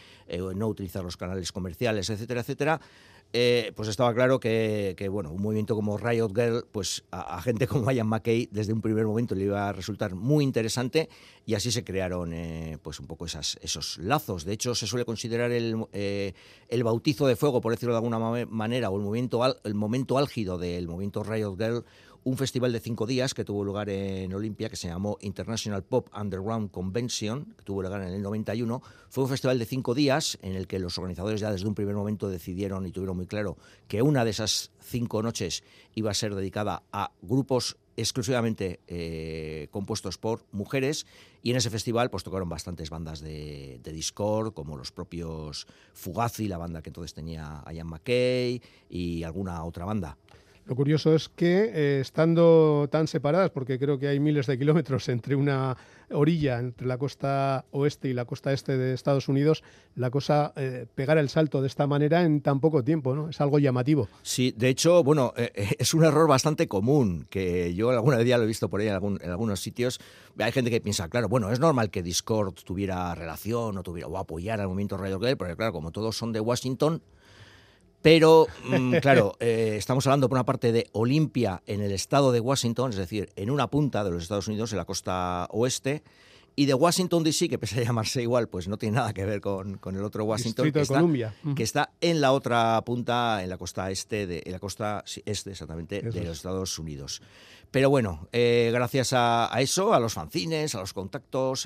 no 0.56 0.68
utilizar 0.68 1.04
los 1.04 1.18
canales 1.18 1.52
comerciales, 1.52 2.10
etcétera, 2.12 2.42
etcétera. 2.42 2.80
Eh, 3.32 3.74
pues 3.76 3.88
estaba 3.90 4.12
claro 4.16 4.40
que, 4.40 5.08
bueno, 5.12 5.32
un 5.32 5.42
movimiento 5.42 5.76
como 5.76 5.98
Riot 5.98 6.30
Girl, 6.34 6.66
pues 6.72 7.04
a, 7.12 7.40
gente 7.42 7.68
como 7.68 7.92
Ian 7.92 8.08
McKay 8.08 8.50
desde 8.52 8.74
un 8.74 8.82
primer 8.82 9.06
momento 9.06 9.36
le 9.36 9.46
iba 9.46 9.70
a 9.70 9.72
resultar 9.72 10.16
muy 10.16 10.44
interesante 10.44 11.10
y 11.46 11.54
así 11.54 11.72
se 11.72 11.84
crearon 11.84 12.34
eh, 12.34 12.80
pues 12.82 13.00
un 13.00 13.06
poco 13.06 13.26
esas, 13.26 13.60
esos 13.62 14.00
lazos. 14.00 14.46
De 14.46 14.54
hecho, 14.54 14.74
se 14.74 14.88
suele 14.88 15.06
considerar 15.06 15.52
el, 15.52 15.86
eh, 15.94 16.34
el 16.70 16.84
bautizo 16.84 17.28
de 17.28 17.36
fuego, 17.36 17.62
por 17.62 17.72
decirlo 17.72 17.94
de 17.94 17.98
alguna 17.98 18.46
manera, 18.48 18.90
o 18.90 18.98
el, 18.98 19.04
movimiento, 19.04 19.42
el 19.64 19.76
momento 19.76 20.18
álgido 20.18 20.58
del 20.58 20.88
movimiento 20.88 21.24
Riot 21.24 21.56
Girl 21.56 21.86
un 22.24 22.38
festival 22.38 22.72
de 22.72 22.80
cinco 22.80 23.06
días 23.06 23.34
que 23.34 23.46
tuvo 23.46 23.64
lugar 23.64 23.90
en 23.90 24.34
Olimpia, 24.34 24.70
que 24.70 24.76
se 24.76 24.88
llamó 24.88 25.18
International 25.22 25.84
Pop 25.84 26.10
Underground 26.16 26.72
Convention, 26.72 27.54
que 27.58 27.64
tuvo 27.64 27.82
lugar 27.82 28.02
en 28.02 28.14
el 28.14 28.22
91. 28.22 28.82
Fue 29.10 29.24
un 29.24 29.30
festival 29.30 29.60
de 29.60 29.66
cinco 29.66 29.94
días 29.94 30.38
en 30.42 30.56
el 30.56 30.68
que 30.68 30.80
los 30.80 30.98
organizadores 30.98 31.42
ya 31.42 31.52
desde 31.52 31.68
un 31.68 31.76
primer 31.76 31.96
momento 31.96 32.30
decidieron 32.30 32.86
y 32.86 32.92
tuvieron 32.92 33.18
muy 33.18 33.28
claro 33.28 33.58
que 33.88 34.02
una 34.02 34.26
de 34.26 34.32
esas 34.32 34.72
cinco 34.82 35.24
noches 35.24 35.64
iba 35.96 36.12
a 36.12 36.14
ser 36.14 36.36
dedicada 36.36 36.84
a 36.92 37.12
grupos 37.22 37.78
exclusivamente 38.00 38.80
eh, 38.88 39.68
compuestos 39.72 40.18
por 40.18 40.46
mujeres 40.52 41.06
y 41.44 41.52
en 41.52 41.58
ese 41.58 41.70
festival 41.70 42.10
pues 42.10 42.24
tocaron 42.24 42.48
bastantes 42.48 42.90
bandas 42.90 43.20
de, 43.20 43.80
de, 43.84 43.92
Discord 43.92 44.54
como 44.54 44.78
los 44.78 44.92
propios 44.92 45.68
Fugazi, 45.94 46.48
la 46.48 46.58
banda 46.58 46.82
que 46.82 46.90
entonces 46.90 47.14
tenía 47.14 47.64
Ian 47.74 47.88
McKay 47.88 48.62
y 48.90 49.24
alguna 49.24 49.64
otra 49.64 49.86
banda. 49.86 50.18
Lo 50.70 50.76
curioso 50.76 51.16
es 51.16 51.30
que 51.30 51.72
eh, 51.74 52.00
estando 52.00 52.88
tan 52.92 53.08
separadas, 53.08 53.50
porque 53.50 53.80
creo 53.80 53.98
que 53.98 54.08
hay 54.08 54.20
miles 54.20 54.46
de 54.46 54.56
kilómetros 54.60 55.10
entre 55.10 55.36
una 55.36 55.76
orilla, 56.12 56.60
entre 56.60 56.86
la 56.86 57.00
costa 57.00 57.66
oeste 57.72 58.08
y 58.08 58.14
la 58.14 58.26
costa 58.26 58.54
este 58.54 58.78
de 58.78 58.94
Estados 58.94 59.30
Unidos, 59.30 59.64
la 59.96 60.12
cosa 60.12 60.54
eh, 60.56 60.86
pegar 60.94 61.18
el 61.18 61.30
salto 61.30 61.62
de 61.62 61.68
esta 61.68 61.88
manera 61.88 62.24
en 62.24 62.42
tan 62.42 62.60
poco 62.60 62.84
tiempo, 62.84 63.16
¿no? 63.16 63.30
Es 63.30 63.42
algo 63.42 63.58
llamativo. 63.58 64.10
Sí, 64.22 64.54
de 64.56 64.70
hecho, 64.70 65.04
bueno, 65.04 65.34
eh, 65.38 65.74
es 65.80 65.96
un 65.96 66.04
error 66.04 66.28
bastante 66.28 66.68
común, 66.68 67.26
que 67.32 67.74
yo 67.74 67.90
alguna 67.90 68.20
día 68.20 68.38
lo 68.38 68.44
he 68.44 68.48
visto 68.48 68.70
por 68.70 68.82
ahí 68.82 68.90
en, 68.90 68.94
algunos 68.94 69.60
sitios. 69.62 70.00
Hay 70.38 70.52
gente 70.52 70.70
que 70.70 70.82
piensa, 70.82 71.10
claro, 71.10 71.30
bueno, 71.30 71.52
es 71.52 71.60
normal 71.60 71.90
que 71.90 72.04
Discord 72.04 72.54
tuviera 72.64 73.16
relación 73.16 73.76
o 73.76 73.82
tuviera 73.82 74.08
o 74.08 74.20
apoyar 74.20 74.62
al 74.62 74.68
movimiento 74.68 74.98
Radio 74.98 75.20
Girl, 75.20 75.36
porque 75.36 75.56
claro, 75.56 75.74
como 75.74 75.90
todos 75.90 76.16
son 76.16 76.32
de 76.32 76.40
Washington, 76.40 77.02
pero, 78.02 78.48
mm, 78.66 78.96
claro, 78.98 79.36
eh, 79.40 79.76
estamos 79.78 80.06
hablando 80.08 80.30
por 80.30 80.38
una 80.38 80.46
parte 80.46 80.72
de 80.72 80.88
Olimpia 80.94 81.62
en 81.66 81.82
el 81.82 81.92
estado 81.92 82.32
de 82.32 82.40
Washington, 82.40 82.92
es 82.92 82.98
decir, 82.98 83.30
en 83.36 83.50
una 83.50 83.68
punta 83.68 84.04
de 84.04 84.12
los 84.12 84.24
Estados 84.24 84.48
Unidos, 84.48 84.72
en 84.72 84.78
la 84.78 84.86
costa 84.86 85.48
oeste, 85.52 86.04
y 86.56 86.66
de 86.66 86.74
Washington 86.74 87.24
DC, 87.24 87.48
que 87.48 87.58
pese 87.58 87.80
a 87.80 87.84
llamarse 87.86 88.22
igual, 88.22 88.50
pues 88.50 88.68
no 88.68 88.78
tiene 88.78 88.98
nada 88.98 89.14
que 89.14 89.24
ver 89.24 89.40
con, 89.40 89.80
el 89.82 90.04
otro 90.04 90.26
Washington, 90.26 90.72
que, 90.74 90.82
está, 90.82 91.06
que 91.56 91.64
está 91.64 91.92
en 92.02 92.20
la 92.20 92.34
otra 92.34 92.82
punta, 92.84 93.42
en 93.42 93.50
la 93.50 93.58
costa 93.58 93.90
este, 93.92 94.28
de, 94.28 94.44
en 94.46 94.52
la 94.52 94.60
costa 94.60 95.04
este 95.26 95.52
exactamente, 95.52 96.02
de 96.02 96.24
los 96.26 96.38
Estados 96.38 96.78
Unidos. 96.78 97.22
Pero 97.72 97.90
bueno, 97.90 98.28
eh, 98.34 98.72
gracias 98.74 99.14
a, 99.14 99.50
eso, 99.60 99.94
a 99.94 100.00
los 100.00 100.14
fanzines, 100.14 100.76
a 100.76 100.80
los 100.80 100.92
contactos 100.92 101.66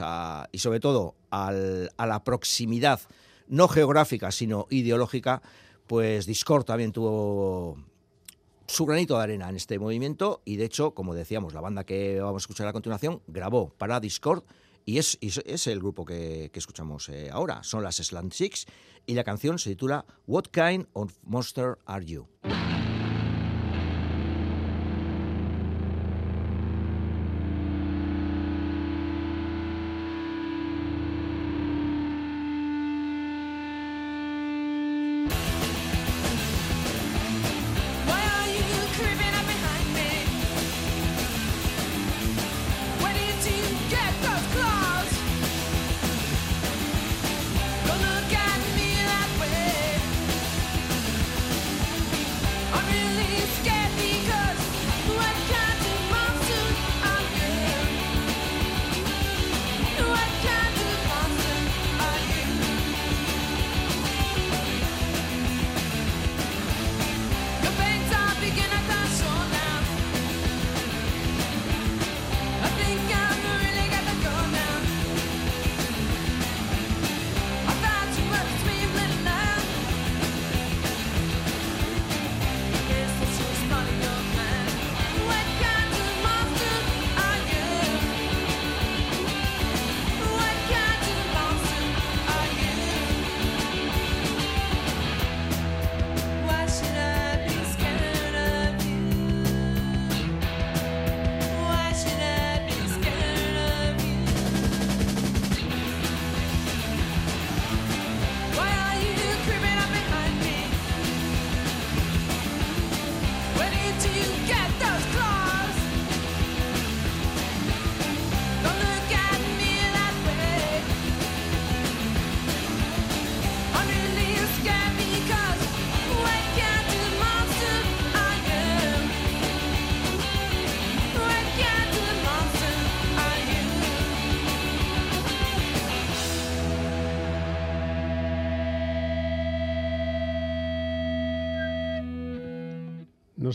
y 0.52 0.60
sobre 0.60 0.80
todo 0.80 1.16
a 1.32 1.52
la 1.52 2.24
proximidad, 2.24 3.00
no 3.48 3.68
geográfica, 3.68 4.32
sino 4.32 4.68
ideológica, 4.70 5.42
pues 5.88 6.26
Discord 6.26 6.66
también 6.66 6.92
tuvo 6.92 7.78
su 8.68 8.86
granito 8.86 9.18
de 9.18 9.24
arena 9.24 9.50
en 9.50 9.56
este 9.56 9.78
movimiento 9.80 10.42
y 10.46 10.56
de 10.56 10.66
hecho, 10.66 10.92
como 10.92 11.14
decíamos, 11.14 11.54
la 11.54 11.62
banda 11.62 11.84
que 11.84 12.20
vamos 12.20 12.42
a 12.42 12.44
escuchar 12.44 12.68
a 12.68 12.74
continuación 12.74 13.22
grabó 13.28 13.70
para 13.78 14.00
Discord 14.00 14.44
y 14.86 14.98
es, 14.98 15.18
es 15.22 15.68
el 15.68 15.80
grupo 15.80 16.06
que, 16.06 16.52
escuchamos 16.54 17.08
eh, 17.10 17.30
ahora, 17.32 17.64
son 17.64 17.84
las 17.84 17.98
Slant 17.98 18.34
Six 18.34 18.66
y 19.06 19.14
la 19.14 19.24
canción 19.24 19.60
se 19.60 19.70
titula 19.72 20.06
What 20.28 20.46
Kind 20.52 20.88
of 20.94 21.14
Monster 21.24 21.78
Are 21.86 22.06
You? 22.06 22.28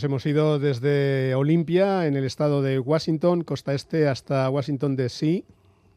Hemos 0.03 0.25
ido 0.25 0.59
desde 0.59 1.35
Olimpia, 1.35 2.07
en 2.07 2.15
el 2.15 2.23
estado 2.23 2.61
de 2.61 2.79
Washington, 2.79 3.43
costa 3.43 3.73
este, 3.73 4.07
hasta 4.07 4.49
Washington 4.49 4.95
DC, 4.95 5.43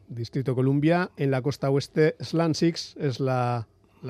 Distrito 0.09 0.55
Columbia. 0.55 1.11
En 1.15 1.31
la 1.31 1.41
costa 1.41 1.69
oeste, 1.69 2.15
Slant 2.19 2.55
Six 2.55 2.97
es 2.97 3.19
la, 3.19 3.67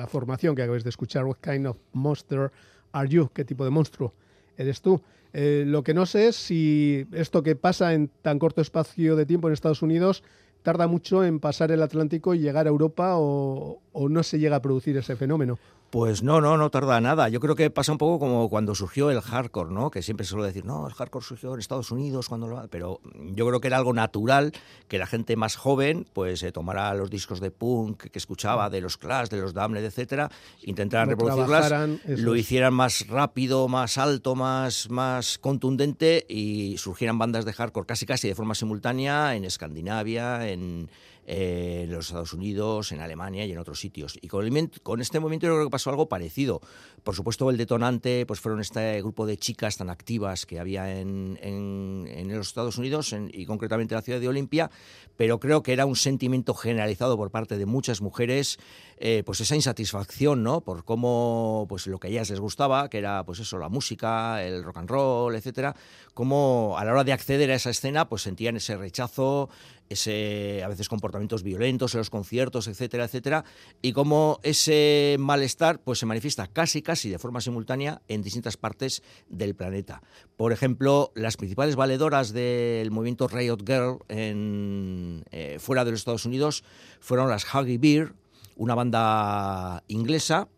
formación 0.08 0.56
que 0.56 0.62
acabáis 0.62 0.84
de 0.84 0.90
escuchar. 0.90 1.24
What 1.24 1.36
kind 1.40 1.66
of 1.66 1.76
monster 1.92 2.50
are 2.92 3.08
you? 3.08 3.30
¿Qué 3.32 3.44
tipo 3.44 3.64
de 3.64 3.70
monstruo 3.70 4.14
eres 4.56 4.80
tú? 4.80 5.00
Eh, 5.32 5.64
lo 5.66 5.84
que 5.84 5.94
no 5.94 6.06
sé 6.06 6.28
es 6.28 6.36
si 6.36 7.06
esto 7.12 7.42
que 7.42 7.54
pasa 7.54 7.94
en 7.94 8.08
tan 8.22 8.38
corto 8.38 8.62
espacio 8.62 9.16
de 9.16 9.26
tiempo 9.26 9.48
en 9.48 9.54
Estados 9.54 9.82
Unidos 9.82 10.24
tarda 10.62 10.86
mucho 10.86 11.24
en 11.24 11.40
pasar 11.40 11.70
el 11.70 11.82
Atlántico 11.82 12.34
y 12.34 12.38
llegar 12.38 12.66
a 12.66 12.70
Europa 12.70 13.16
o 13.16 13.80
no 13.92 14.22
se 14.22 14.38
llega 14.38 14.56
a 14.56 14.62
producir 14.62 14.96
ese 14.96 15.14
fenómeno. 15.14 15.58
Pues 15.94 16.24
no, 16.24 16.40
no, 16.40 16.56
no 16.56 16.70
tarda 16.70 17.00
nada. 17.00 17.28
Yo 17.28 17.38
creo 17.38 17.54
que 17.54 17.70
pasa 17.70 17.92
un 17.92 17.98
poco 17.98 18.18
como 18.18 18.50
cuando 18.50 18.74
surgió 18.74 19.12
el 19.12 19.20
hardcore, 19.20 19.70
¿no? 19.70 19.92
Que 19.92 20.02
siempre 20.02 20.26
se 20.26 20.30
suele 20.30 20.48
decir, 20.48 20.64
no, 20.64 20.88
el 20.88 20.92
hardcore 20.92 21.24
surgió 21.24 21.54
en 21.54 21.60
Estados 21.60 21.92
Unidos, 21.92 22.28
cuando 22.28 22.48
lo... 22.48 22.66
pero 22.66 23.00
yo 23.32 23.46
creo 23.46 23.60
que 23.60 23.68
era 23.68 23.76
algo 23.76 23.92
natural 23.92 24.50
que 24.88 24.98
la 24.98 25.06
gente 25.06 25.36
más 25.36 25.54
joven, 25.54 26.04
pues 26.12 26.40
se 26.40 26.50
tomara 26.50 26.92
los 26.94 27.10
discos 27.10 27.38
de 27.38 27.52
punk 27.52 28.10
que 28.10 28.18
escuchaba, 28.18 28.70
de 28.70 28.80
los 28.80 28.96
Clash, 28.96 29.28
de 29.28 29.40
los 29.40 29.54
Damned, 29.54 29.84
etcétera, 29.84 30.32
intentaran 30.62 31.10
reproducirlas, 31.10 31.72
lo 32.08 32.34
hicieran 32.34 32.74
más 32.74 33.06
rápido, 33.06 33.68
más 33.68 33.96
alto, 33.96 34.34
más, 34.34 34.90
más 34.90 35.38
contundente 35.38 36.26
y 36.28 36.76
surgieran 36.76 37.18
bandas 37.18 37.44
de 37.44 37.52
hardcore 37.52 37.86
casi 37.86 38.04
casi 38.04 38.26
de 38.26 38.34
forma 38.34 38.56
simultánea 38.56 39.36
en 39.36 39.44
Escandinavia, 39.44 40.48
en 40.48 40.90
en 41.26 41.92
los 41.92 42.06
Estados 42.06 42.32
Unidos, 42.32 42.90
en 42.90 43.00
Alemania 43.00 43.46
y 43.46 43.52
en 43.52 43.58
otros 43.58 43.78
sitios. 43.78 44.18
Y 44.20 44.28
con, 44.28 44.44
con 44.82 45.00
este 45.00 45.20
movimiento 45.20 45.46
yo 45.46 45.54
creo 45.54 45.66
que 45.66 45.70
pasó 45.70 45.84
pasó 45.84 45.90
algo 45.90 46.08
parecido. 46.08 46.62
Por 47.02 47.14
supuesto, 47.14 47.50
el 47.50 47.58
detonante 47.58 48.24
pues 48.24 48.40
fueron 48.40 48.60
este 48.62 49.02
grupo 49.02 49.26
de 49.26 49.36
chicas 49.36 49.76
tan 49.76 49.90
activas 49.90 50.46
que 50.46 50.58
había 50.58 50.98
en, 50.98 51.38
en, 51.42 52.34
los 52.34 52.48
Estados 52.48 52.78
Unidos 52.78 53.14
y 53.32 53.44
concretamente 53.44 53.94
en 53.94 53.96
la 53.96 54.02
ciudad 54.02 54.18
de 54.18 54.28
Olimpia, 54.28 54.70
pero 55.18 55.38
creo 55.38 55.62
que 55.62 55.74
era 55.74 55.84
un 55.84 55.96
sentimiento 55.96 56.54
generalizado 56.54 57.18
por 57.18 57.30
parte 57.30 57.58
de 57.58 57.66
muchas 57.66 58.00
mujeres, 58.00 58.58
eh, 58.96 59.22
pues 59.26 59.40
esa 59.40 59.54
insatisfacción, 59.54 60.42
¿no? 60.42 60.62
Por 60.62 60.84
cómo, 60.84 61.66
pues 61.68 61.86
lo 61.86 61.98
que 61.98 62.08
a 62.08 62.10
ellas 62.10 62.30
les 62.30 62.40
gustaba, 62.40 62.88
que 62.88 62.98
era, 62.98 63.22
pues 63.24 63.40
eso, 63.40 63.58
la 63.58 63.68
música, 63.68 64.42
el 64.42 64.64
rock 64.64 64.78
and 64.78 64.88
roll, 64.88 65.34
etcétera, 65.34 65.76
cómo 66.14 66.76
a 66.78 66.84
la 66.84 66.92
hora 66.92 67.04
de 67.04 67.12
acceder 67.12 67.50
a 67.50 67.56
esa 67.56 67.70
escena, 67.70 68.08
pues 68.08 68.22
sentían 68.22 68.56
ese 68.56 68.76
rechazo, 68.76 69.50
ese 69.88 70.62
a 70.64 70.68
veces 70.68 70.88
comportamientos 70.88 71.42
violentos 71.42 71.94
en 71.94 71.98
los 71.98 72.10
conciertos, 72.10 72.68
etcétera, 72.68 73.04
etcétera, 73.04 73.44
y 73.82 73.92
cómo 73.92 74.40
ese 74.42 75.16
malestar 75.18 75.80
pues 75.80 75.98
se 75.98 76.06
manifiesta 76.06 76.46
casi 76.46 76.82
casi 76.82 77.10
de 77.10 77.18
forma 77.18 77.40
simultánea 77.40 78.02
en 78.08 78.22
distintas 78.22 78.56
partes 78.56 79.02
del 79.28 79.54
planeta. 79.54 80.02
Por 80.36 80.52
ejemplo, 80.52 81.12
las 81.14 81.36
principales 81.36 81.76
valedoras 81.76 82.32
del 82.32 82.90
movimiento 82.90 83.28
Riot 83.28 83.58
Girl 83.66 83.98
en, 84.08 85.24
eh, 85.30 85.58
fuera 85.60 85.84
de 85.84 85.92
los 85.92 86.00
Estados 86.00 86.26
Unidos 86.26 86.64
fueron 87.00 87.28
las 87.28 87.44
Huggy 87.44 87.78
Beer, 87.78 88.14
una 88.56 88.74
banda 88.74 89.82
inglesa 89.88 90.48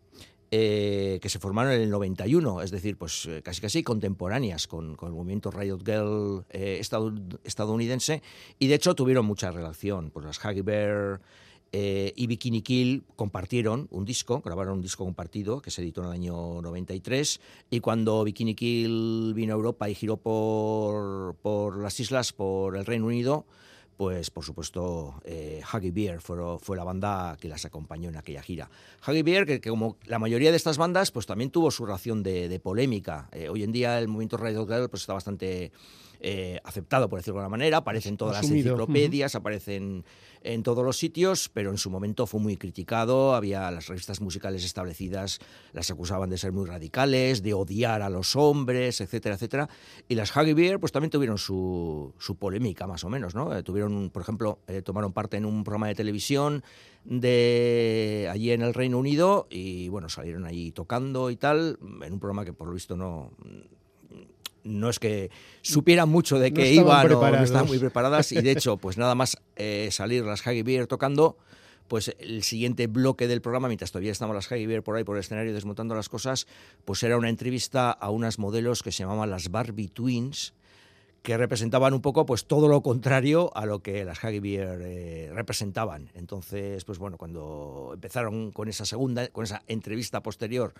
eh, 0.50 1.18
que 1.20 1.28
se 1.28 1.40
formaron 1.40 1.72
en 1.72 1.80
el 1.80 1.90
91, 1.90 2.62
es 2.62 2.70
decir, 2.70 2.96
pues 2.96 3.26
eh, 3.26 3.42
casi 3.42 3.60
casi 3.60 3.82
contemporáneas 3.82 4.68
con, 4.68 4.96
el 5.02 5.12
movimiento 5.12 5.50
Riot 5.50 5.80
Girl 5.84 6.44
eh, 6.50 6.80
estadounidense, 7.44 8.22
y 8.58 8.68
de 8.68 8.74
hecho 8.76 8.94
tuvieron 8.94 9.26
mucha 9.26 9.50
relación. 9.50 10.10
Pues 10.10 10.24
las 10.24 10.38
Huggy 10.42 10.60
Bear 10.60 11.20
y 11.72 12.26
Bikini 12.26 12.62
Kill 12.62 13.04
compartieron 13.16 13.86
un 13.90 14.06
disco, 14.06 14.40
grabaron 14.40 14.74
un 14.74 14.80
disco 14.80 15.04
compartido 15.04 15.60
que 15.60 15.70
se 15.70 15.82
editó 15.82 16.00
en 16.00 16.06
el 16.06 16.12
año 16.12 16.62
93, 16.62 17.40
y 17.68 17.80
cuando 17.80 18.24
Bikini 18.24 18.54
Kill 18.54 19.34
vino 19.34 19.52
a 19.52 19.56
Europa 19.56 19.90
y 19.90 19.94
giró 19.94 20.16
por, 20.16 21.34
por 21.42 21.76
las 21.82 22.00
islas, 22.00 22.32
por 22.32 22.76
el 22.76 22.86
Reino 22.86 23.06
Unido, 23.06 23.44
pues 23.96 24.30
por 24.30 24.44
supuesto 24.44 25.20
eh, 25.24 25.62
Huggy 25.72 25.90
Bear 25.90 26.20
fue, 26.20 26.76
la 26.76 26.84
banda 26.84 27.36
que 27.40 27.48
las 27.48 27.64
acompañó 27.64 28.08
en 28.08 28.16
aquella 28.16 28.42
gira. 28.42 28.70
Huggy 29.06 29.22
Bear, 29.22 29.46
que, 29.46 29.60
como 29.60 29.96
la 30.06 30.18
mayoría 30.18 30.50
de 30.50 30.56
estas 30.56 30.78
bandas, 30.78 31.10
pues 31.10 31.26
también 31.26 31.50
tuvo 31.50 31.70
su 31.70 31.86
ración 31.86 32.22
de, 32.22 32.60
polémica. 32.62 33.28
Eh, 33.32 33.48
hoy 33.48 33.62
en 33.62 33.72
día 33.72 33.98
el 33.98 34.08
movimiento 34.08 34.36
Radio 34.36 34.66
Girl 34.66 34.88
pues, 34.88 35.02
está 35.02 35.14
bastante 35.14 35.72
eh, 36.20 36.60
aceptado, 36.64 37.08
por 37.08 37.18
decirlo 37.18 37.40
de 37.40 37.44
alguna 37.44 37.56
manera, 37.56 37.78
aparecen 37.78 38.16
todas 38.16 38.36
las 38.36 38.50
enciclopedias, 38.50 39.34
aparecen 39.34 40.04
en 40.42 40.62
todos 40.62 40.84
los 40.84 40.96
sitios, 40.96 41.48
pero 41.48 41.70
en 41.70 41.78
su 41.78 41.90
momento 41.90 42.26
fue 42.26 42.40
muy 42.40 42.56
criticado, 42.56 43.34
había 43.34 43.70
las 43.70 43.88
revistas 43.88 44.20
musicales 44.20 44.64
establecidas, 44.64 45.40
las 45.72 45.90
acusaban 45.90 46.30
de 46.30 46.38
ser 46.38 46.52
muy 46.52 46.66
radicales, 46.66 47.42
de 47.42 47.52
odiar 47.52 48.02
a 48.02 48.08
los 48.08 48.36
hombres, 48.36 49.00
etcétera, 49.00 49.34
etcétera, 49.34 49.68
y 50.08 50.14
las 50.14 50.34
Huggy 50.34 50.52
Bear 50.52 50.78
pues 50.78 50.92
también 50.92 51.10
tuvieron 51.10 51.38
su, 51.38 52.14
su 52.18 52.36
polémica 52.36 52.86
más 52.86 53.02
o 53.04 53.08
menos, 53.08 53.34
¿no? 53.34 53.56
Eh, 53.56 53.62
tuvieron, 53.62 54.10
por 54.10 54.22
ejemplo, 54.22 54.60
eh, 54.68 54.82
tomaron 54.82 55.12
parte 55.12 55.36
en 55.36 55.44
un 55.44 55.64
programa 55.64 55.88
de 55.88 55.94
televisión 55.96 56.62
de 57.04 58.28
allí 58.30 58.50
en 58.52 58.62
el 58.62 58.74
Reino 58.74 58.98
Unido 58.98 59.46
y 59.50 59.88
bueno, 59.88 60.08
salieron 60.08 60.44
ahí 60.44 60.72
tocando 60.72 61.30
y 61.30 61.36
tal, 61.36 61.78
en 62.02 62.12
un 62.12 62.20
programa 62.20 62.44
que 62.44 62.52
por 62.52 62.68
lo 62.68 62.74
visto 62.74 62.96
no 62.96 63.32
no 64.66 64.90
es 64.90 64.98
que 64.98 65.30
supieran 65.62 66.08
mucho 66.08 66.38
de 66.38 66.52
qué 66.52 66.72
iban 66.72 67.12
o 67.12 67.30
no 67.30 67.42
estaban 67.42 67.66
muy 67.66 67.78
preparadas 67.78 68.32
y 68.32 68.42
de 68.42 68.50
hecho, 68.50 68.76
pues 68.76 68.98
nada 68.98 69.14
más 69.14 69.38
eh, 69.56 69.88
salir 69.90 70.24
las 70.24 70.46
Haggy 70.46 70.62
Beer 70.62 70.86
tocando, 70.86 71.38
pues 71.88 72.14
el 72.18 72.42
siguiente 72.42 72.86
bloque 72.88 73.28
del 73.28 73.40
programa, 73.40 73.68
mientras 73.68 73.92
todavía 73.92 74.12
estaban 74.12 74.34
las 74.34 74.50
Haggy 74.50 74.66
Beer 74.66 74.82
por 74.82 74.96
ahí 74.96 75.04
por 75.04 75.16
el 75.16 75.20
escenario 75.20 75.54
desmontando 75.54 75.94
las 75.94 76.08
cosas, 76.08 76.46
pues 76.84 77.02
era 77.02 77.16
una 77.16 77.28
entrevista 77.28 77.90
a 77.90 78.10
unas 78.10 78.38
modelos 78.38 78.82
que 78.82 78.92
se 78.92 79.04
llamaban 79.04 79.30
las 79.30 79.50
Barbie 79.50 79.88
Twins, 79.88 80.54
que 81.26 81.36
representaban 81.36 81.92
un 81.92 82.02
poco 82.02 82.24
pues 82.24 82.46
todo 82.46 82.68
lo 82.68 82.82
contrario 82.82 83.50
a 83.56 83.66
lo 83.66 83.82
que 83.82 84.04
las 84.04 84.22
Haggy 84.22 84.38
Beer 84.38 84.80
eh, 84.80 85.30
representaban. 85.34 86.08
Entonces, 86.14 86.84
pues 86.84 87.00
bueno, 87.00 87.16
cuando 87.16 87.90
empezaron 87.94 88.52
con 88.52 88.68
esa 88.68 88.84
segunda, 88.84 89.26
con 89.30 89.42
esa 89.42 89.60
entrevista 89.66 90.22
posterior, 90.22 90.72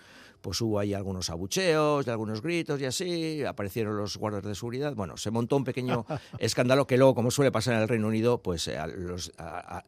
pues 0.43 0.61
hubo 0.61 0.79
ahí 0.79 0.95
algunos 0.95 1.31
abucheos 1.31 2.07
y 2.07 2.11
algunos 2.11 2.43
gritos 2.43 2.81
y 2.81 2.85
así, 2.85 3.45
aparecieron 3.45 3.97
los 3.97 4.17
guardias 4.19 4.45
de 4.45 4.55
seguridad. 4.55 4.95
Bueno, 4.95 5.17
se 5.17 5.33
montó 5.33 5.57
un 5.57 5.65
pequeño 5.65 6.07
escándalo 6.39 6.87
que 6.87 6.97
luego, 6.97 7.17
como 7.17 7.33
suele 7.33 7.51
pasar 7.51 7.75
en 7.75 7.81
el 7.81 7.89
Reino 7.89 8.07
Unido, 8.07 8.41
pues 8.41 8.69
eh, 8.69 8.79
los, 8.97 9.33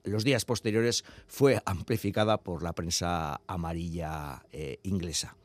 los, 0.03 0.25
días 0.25 0.45
posteriores 0.45 1.05
fue 1.29 1.63
amplificada 1.67 2.39
por 2.39 2.65
la 2.65 2.73
prensa 2.73 3.43
amarilla 3.47 4.43
eh, 4.51 4.81
inglesa. 4.83 5.37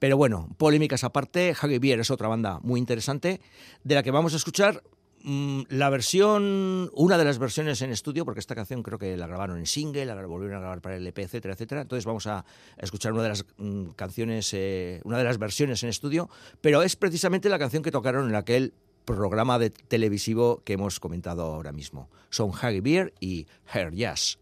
Pero 0.00 0.16
bueno, 0.16 0.48
polémicas 0.56 1.04
aparte, 1.04 1.54
Beer 1.78 2.00
es 2.00 2.10
otra 2.10 2.26
banda 2.26 2.58
muy 2.62 2.80
interesante, 2.80 3.40
de 3.84 3.94
la 3.94 4.02
que 4.02 4.10
vamos 4.10 4.32
a 4.32 4.36
escuchar 4.38 4.82
mm, 5.22 5.64
la 5.68 5.90
versión, 5.90 6.90
una 6.94 7.18
de 7.18 7.24
las 7.24 7.38
versiones 7.38 7.82
en 7.82 7.90
estudio, 7.90 8.24
porque 8.24 8.40
esta 8.40 8.54
canción 8.54 8.82
creo 8.82 8.98
que 8.98 9.18
la 9.18 9.26
grabaron 9.26 9.58
en 9.58 9.66
single, 9.66 10.06
la 10.06 10.14
volvieron 10.26 10.56
a 10.56 10.60
grabar 10.60 10.80
para 10.80 10.96
el 10.96 11.06
EP, 11.06 11.18
etcétera, 11.18 11.52
etcétera. 11.52 11.82
Entonces 11.82 12.06
vamos 12.06 12.26
a 12.26 12.46
escuchar 12.78 13.12
una 13.12 13.24
de 13.24 13.28
las 13.28 13.44
mm, 13.58 13.90
canciones, 13.90 14.54
eh, 14.54 15.02
una 15.04 15.18
de 15.18 15.24
las 15.24 15.36
versiones 15.36 15.82
en 15.82 15.90
estudio, 15.90 16.30
pero 16.62 16.82
es 16.82 16.96
precisamente 16.96 17.50
la 17.50 17.58
canción 17.58 17.82
que 17.82 17.92
tocaron 17.92 18.26
en 18.26 18.36
aquel 18.36 18.72
programa 19.04 19.58
de 19.58 19.68
televisivo 19.68 20.62
que 20.64 20.72
hemos 20.72 20.98
comentado 20.98 21.42
ahora 21.42 21.72
mismo. 21.72 22.08
Son 22.30 22.52
Beer 22.82 23.12
y 23.20 23.46
Hair 23.70 23.92
Jazz. 23.92 24.38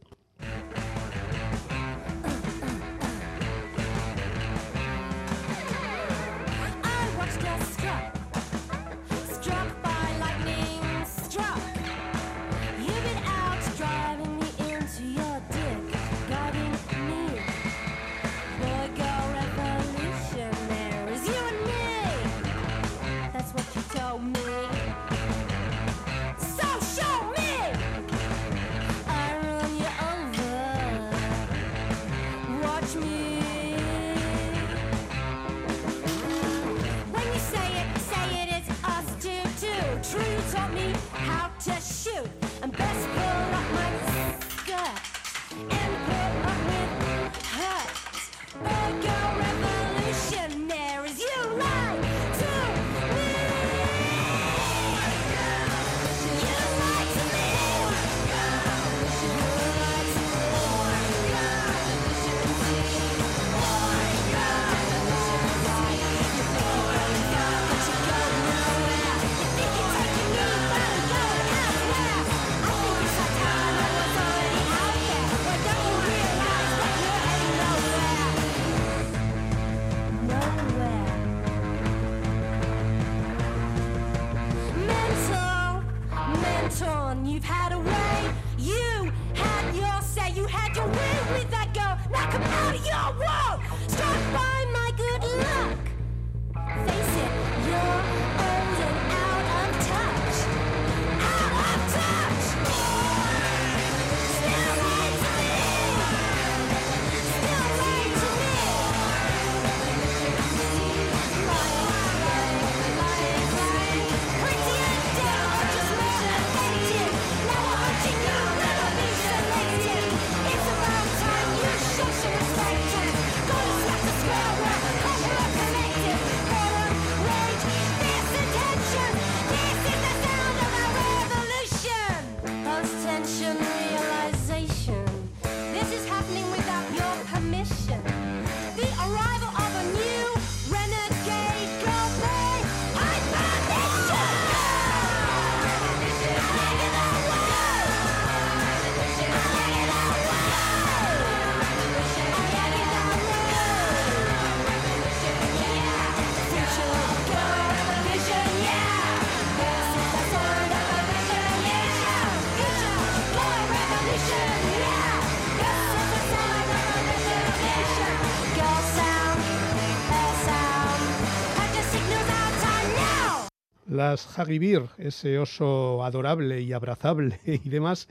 Las 174.10 174.90
ese 174.98 175.38
oso 175.38 176.04
adorable 176.04 176.60
y 176.60 176.72
abrazable 176.72 177.40
y 177.46 177.68
demás, 177.68 178.08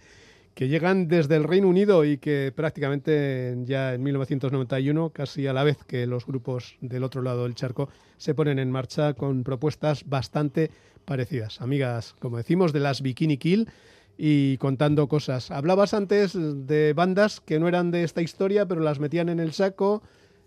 que 0.54 0.68
llegan 0.68 1.08
desde 1.08 1.36
el 1.36 1.44
Reino 1.44 1.68
Unido 1.68 2.04
y 2.04 2.18
que 2.18 2.52
prácticamente 2.56 3.56
ya 3.66 3.94
en 3.94 4.04
1991, 4.04 5.12
casi 5.12 5.48
a 5.48 5.54
la 5.54 5.64
vez 5.64 5.78
que 5.86 6.08
los 6.08 6.26
grupos 6.26 6.78
del 6.82 7.04
otro 7.04 7.22
lado 7.22 7.44
del 7.44 7.56
charco, 7.56 7.90
se 8.18 8.34
ponen 8.34 8.60
en 8.60 8.72
marcha 8.72 9.14
con 9.14 9.44
propuestas 9.44 10.04
bastante 10.08 10.72
parecidas. 11.06 11.62
Amigas, 11.62 12.16
como 12.20 12.38
decimos, 12.38 12.74
de 12.74 12.80
las 12.80 13.02
Bikini 13.02 13.38
Kill 13.38 13.70
y 14.18 14.58
contando 14.58 15.08
cosas. 15.08 15.52
Hablabas 15.52 15.94
antes 15.94 16.34
de 16.36 16.94
bandas 16.94 17.40
que 17.40 17.60
no 17.60 17.68
eran 17.68 17.92
de 17.92 18.04
esta 18.04 18.22
historia, 18.22 18.66
pero 18.66 18.82
las 18.82 19.00
metían 19.00 19.30
en 19.30 19.40
el 19.40 19.54
saco 19.54 20.02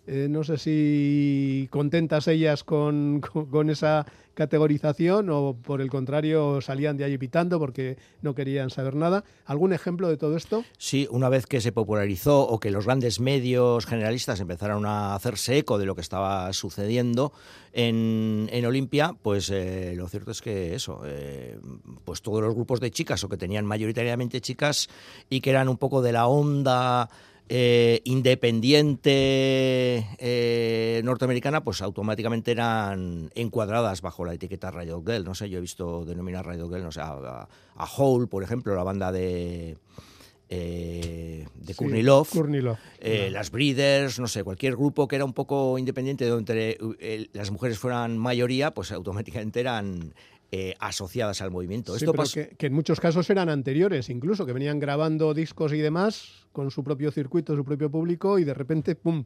eh, 0.06 0.26
no 0.28 0.42
sé 0.44 0.56
si 0.56 1.68
contentas 1.70 2.26
ellas 2.26 2.64
con, 2.64 3.20
esa 3.68 4.06
categorización 4.34 5.28
o 5.30 5.54
por 5.54 5.80
el 5.82 5.90
contrario 5.90 6.60
salían 6.62 6.96
de 6.96 7.04
allí 7.04 7.18
pitando 7.18 7.58
porque 7.58 7.98
no 8.22 8.34
querían 8.34 8.70
saber 8.70 8.94
nada. 8.94 9.24
¿Algún 9.44 9.72
ejemplo 9.72 10.08
de 10.08 10.16
todo 10.16 10.36
esto? 10.36 10.64
Sí, 10.78 11.06
una 11.10 11.28
vez 11.28 11.46
que 11.46 11.60
se 11.60 11.72
popularizó 11.72 12.40
o 12.40 12.58
que 12.58 12.70
los 12.70 12.86
grandes 12.86 13.20
medios 13.20 13.86
generalistas 13.86 14.40
empezaron 14.40 14.86
a 14.86 15.14
hacerse 15.14 15.58
eco 15.58 15.78
de 15.78 15.86
lo 15.86 15.94
que 15.94 16.00
estaba 16.00 16.50
sucediendo 16.54 17.32
en, 17.72 18.48
Olimpia, 18.64 19.14
pues 19.22 19.50
eh, 19.50 19.94
lo 19.96 20.08
cierto 20.08 20.30
es 20.30 20.40
que 20.40 20.74
eso, 20.74 21.02
eh, 21.04 21.58
pues 22.04 22.22
todos 22.22 22.42
los 22.42 22.54
grupos 22.54 22.80
de 22.80 22.90
chicas 22.90 23.22
o 23.24 23.28
que 23.28 23.36
tenían 23.36 23.64
mayoritariamente 23.66 24.40
chicas 24.40 24.88
y 25.28 25.40
que 25.40 25.50
eran 25.50 25.68
un 25.68 25.76
poco 25.76 26.02
de 26.02 26.12
la 26.12 26.26
onda 26.26 27.08
eh, 27.52 28.00
independiente 28.04 30.06
eh, 30.18 31.00
norteamericana, 31.02 31.64
pues 31.64 31.82
automáticamente 31.82 32.52
eran 32.52 33.32
encuadradas 33.34 34.02
bajo 34.02 34.24
la 34.24 34.34
etiqueta 34.34 34.70
Riot 34.70 35.02
Girl. 35.04 35.24
No 35.24 35.34
sé, 35.34 35.50
yo 35.50 35.58
he 35.58 35.60
visto 35.60 36.04
denominar 36.04 36.46
Riot 36.46 36.68
Girl, 36.68 36.84
no 36.84 36.92
sé, 36.92 37.00
a, 37.00 37.48
Hole, 37.96 38.28
por 38.28 38.44
ejemplo, 38.44 38.76
la 38.76 38.84
banda 38.84 39.10
de. 39.10 39.76
Eh, 40.48 41.46
de 41.54 41.74
Courtney 41.74 42.02
Love, 42.02 42.30
eh, 43.00 43.30
las 43.32 43.50
Breeders, 43.50 44.20
no 44.20 44.28
sé, 44.28 44.44
cualquier 44.44 44.76
grupo 44.76 45.08
que 45.08 45.16
era 45.16 45.24
un 45.24 45.32
poco 45.32 45.76
independiente 45.78 46.26
donde 46.26 46.78
las 47.32 47.50
mujeres 47.50 47.78
fueran 47.78 48.18
mayoría, 48.18 48.72
pues 48.72 48.92
automáticamente 48.92 49.60
eran 49.60 50.14
eh, 50.52 50.74
asociadas 50.80 51.42
al 51.42 51.50
movimiento. 51.50 51.94
Esto 51.94 52.12
que, 52.12 52.66
en 52.66 52.72
muchos 52.72 52.98
casos 53.00 53.30
eran 53.30 53.48
anteriores, 53.48 54.10
incluso, 54.10 54.46
que 54.46 54.52
venían 54.52 54.80
grabando 54.80 55.32
discos 55.32 55.72
y 55.72 55.78
demás 55.78 56.46
con 56.52 56.70
su 56.70 56.82
propio 56.82 57.12
circuito, 57.12 57.54
su 57.54 57.64
propio 57.64 57.90
público, 57.90 58.38
y 58.38 58.44
de 58.44 58.54
repente, 58.54 58.96
¡pum!, 58.96 59.24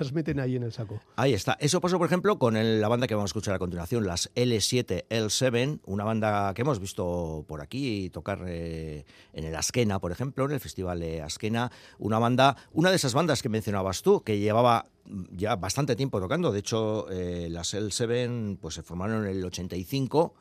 las 0.00 0.12
meten 0.12 0.40
ahí 0.40 0.56
en 0.56 0.62
el 0.62 0.72
saco. 0.72 1.00
Ahí 1.16 1.34
está. 1.34 1.56
Eso 1.60 1.80
pasó, 1.80 1.98
por 1.98 2.06
ejemplo, 2.06 2.38
con 2.38 2.54
la 2.80 2.88
banda 2.88 3.06
que 3.06 3.14
vamos 3.14 3.28
a 3.28 3.32
escuchar 3.32 3.54
a 3.54 3.58
continuación, 3.58 4.06
las 4.06 4.32
L7, 4.34 5.06
L7, 5.08 5.80
una 5.86 6.04
banda 6.04 6.52
que 6.54 6.62
hemos 6.62 6.80
visto 6.80 7.44
por 7.46 7.60
aquí 7.60 8.10
tocar 8.10 8.44
eh, 8.46 9.04
en 9.32 9.44
el 9.44 9.54
Askena, 9.54 9.98
por 10.00 10.12
ejemplo, 10.12 10.44
en 10.44 10.52
el 10.52 10.60
Festival 10.60 11.00
de 11.00 11.22
Askena, 11.22 11.70
una 11.98 12.18
banda, 12.18 12.56
una 12.72 12.90
de 12.90 12.96
esas 12.96 13.14
bandas 13.14 13.42
que 13.42 13.48
mencionabas 13.48 14.02
tú, 14.02 14.22
que 14.22 14.38
llevaba 14.38 14.86
ya 15.30 15.56
bastante 15.56 15.96
tiempo 15.96 16.20
tocando. 16.20 16.52
De 16.52 16.58
hecho, 16.58 17.08
eh, 17.10 17.48
las 17.50 17.74
L7 17.74 18.58
pues, 18.60 18.74
se 18.74 18.82
formaron 18.82 19.24
en 19.24 19.36
el 19.36 19.44
85 19.44 20.34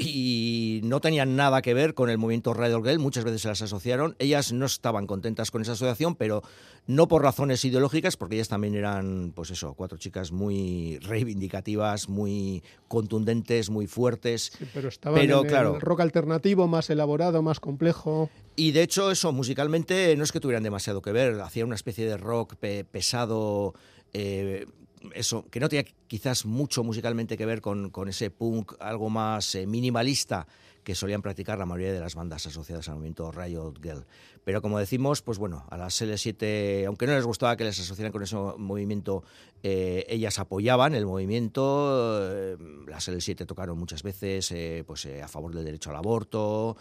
y 0.00 0.80
no 0.84 1.00
tenían 1.00 1.34
nada 1.34 1.60
que 1.60 1.74
ver 1.74 1.94
con 1.94 2.08
el 2.08 2.18
movimiento 2.18 2.54
Radio 2.54 2.80
Girl, 2.82 3.00
muchas 3.00 3.24
veces 3.24 3.42
se 3.42 3.48
las 3.48 3.62
asociaron. 3.62 4.14
Ellas 4.20 4.52
no 4.52 4.64
estaban 4.64 5.08
contentas 5.08 5.50
con 5.50 5.60
esa 5.60 5.72
asociación, 5.72 6.14
pero 6.14 6.42
no 6.86 7.08
por 7.08 7.22
razones 7.22 7.64
ideológicas, 7.64 8.16
porque 8.16 8.36
ellas 8.36 8.48
también 8.48 8.76
eran, 8.76 9.32
pues 9.34 9.50
eso, 9.50 9.74
cuatro 9.74 9.98
chicas 9.98 10.30
muy 10.30 10.98
reivindicativas, 11.00 12.08
muy 12.08 12.62
contundentes, 12.86 13.70
muy 13.70 13.88
fuertes. 13.88 14.52
pero 14.72 14.88
estaban 14.88 15.20
en 15.20 15.42
claro, 15.42 15.74
el 15.74 15.80
rock 15.80 16.00
alternativo, 16.00 16.68
más 16.68 16.90
elaborado, 16.90 17.42
más 17.42 17.58
complejo. 17.58 18.30
Y 18.54 18.70
de 18.70 18.82
hecho, 18.82 19.10
eso, 19.10 19.32
musicalmente, 19.32 20.14
no 20.16 20.22
es 20.22 20.30
que 20.30 20.38
tuvieran 20.38 20.62
demasiado 20.62 21.02
que 21.02 21.10
ver, 21.10 21.40
hacían 21.40 21.66
una 21.66 21.76
especie 21.76 22.06
de 22.06 22.16
rock 22.16 22.54
pesado. 22.56 23.74
Eh, 24.12 24.66
eso, 25.14 25.44
que 25.50 25.60
no 25.60 25.68
tenía 25.68 25.84
quizás 26.06 26.46
mucho 26.46 26.84
musicalmente 26.84 27.36
que 27.36 27.46
ver 27.46 27.60
con, 27.60 27.90
ese 28.08 28.30
punk 28.30 28.72
algo 28.80 29.10
más 29.10 29.54
eh, 29.54 29.66
minimalista 29.66 30.46
que 30.84 30.94
solían 30.94 31.20
practicar 31.20 31.58
la 31.58 31.66
mayoría 31.66 31.92
de 31.92 32.00
las 32.00 32.14
bandas 32.14 32.46
asociadas 32.46 32.88
al 32.88 32.94
movimiento 32.94 33.30
Riot 33.30 33.78
Girl. 33.82 34.06
Pero 34.44 34.62
como 34.62 34.78
decimos, 34.78 35.20
pues 35.20 35.36
bueno, 35.36 35.66
a 35.68 35.76
las 35.76 36.00
L7, 36.00 36.86
aunque 36.86 37.06
no 37.06 37.14
les 37.14 37.26
gustaba 37.26 37.56
que 37.56 37.64
les 37.64 37.78
asociaran 37.78 38.10
con 38.10 38.22
ese 38.22 38.36
movimiento, 38.36 39.22
eh, 39.62 40.06
ellas 40.08 40.38
apoyaban 40.38 40.94
el 40.94 41.04
movimiento. 41.04 42.20
Eh, 42.22 42.56
las 42.86 43.08
L7 43.08 43.44
tocaron 43.44 43.78
muchas 43.78 44.02
veces 44.02 44.54
pues, 44.86 45.06
a 45.22 45.28
favor 45.28 45.54
del 45.54 45.66
derecho 45.66 45.90
al 45.90 45.96
aborto. 45.96 46.78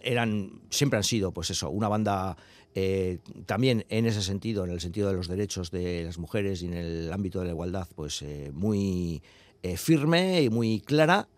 eran, 0.00 0.60
siempre 0.70 0.96
han 0.96 1.04
sido, 1.04 1.30
pues 1.30 1.50
eso, 1.50 1.70
una 1.70 1.88
banda 1.88 2.36
eh, 2.80 3.18
también 3.44 3.84
en 3.88 4.06
ese 4.06 4.22
sentido, 4.22 4.62
en 4.62 4.70
el 4.70 4.80
sentido 4.80 5.08
de 5.08 5.14
los 5.14 5.26
derechos 5.26 5.72
de 5.72 6.04
las 6.04 6.16
mujeres 6.16 6.62
y 6.62 6.66
en 6.66 6.74
el 6.74 7.12
ámbito 7.12 7.40
de 7.40 7.46
la 7.46 7.50
igualdad, 7.50 7.88
pues 7.96 8.22
eh, 8.22 8.52
muy 8.54 9.20
eh, 9.64 9.76
firme 9.76 10.42
y 10.42 10.48
muy 10.48 10.80
clara. 10.80 11.28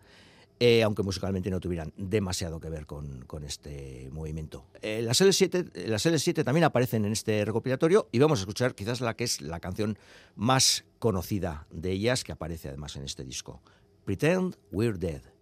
aunque 0.83 1.01
musicalmente 1.01 1.49
no 1.49 1.59
tuvieran 1.59 1.91
demasiado 1.97 2.59
que 2.59 2.69
ver 2.69 2.85
con, 2.85 3.25
este 3.43 4.09
movimiento. 4.11 4.67
las, 4.83 5.19
L7, 5.19 5.87
las 5.87 6.05
L7 6.05 6.43
también 6.43 6.65
aparecen 6.65 7.05
en 7.05 7.13
este 7.13 7.43
recopilatorio 7.43 8.07
y 8.11 8.19
vamos 8.19 8.37
a 8.37 8.41
escuchar 8.43 8.75
quizás 8.75 9.01
la 9.01 9.15
que 9.15 9.23
es 9.23 9.41
la 9.41 9.59
canción 9.59 9.97
más 10.35 10.85
conocida 10.99 11.65
de 11.71 11.91
ellas, 11.93 12.23
que 12.23 12.33
aparece 12.33 12.67
además 12.67 12.95
en 12.97 13.05
este 13.05 13.23
disco, 13.23 13.63
Pretend 14.05 14.57
We're 14.71 14.99
Dead. 14.99 15.40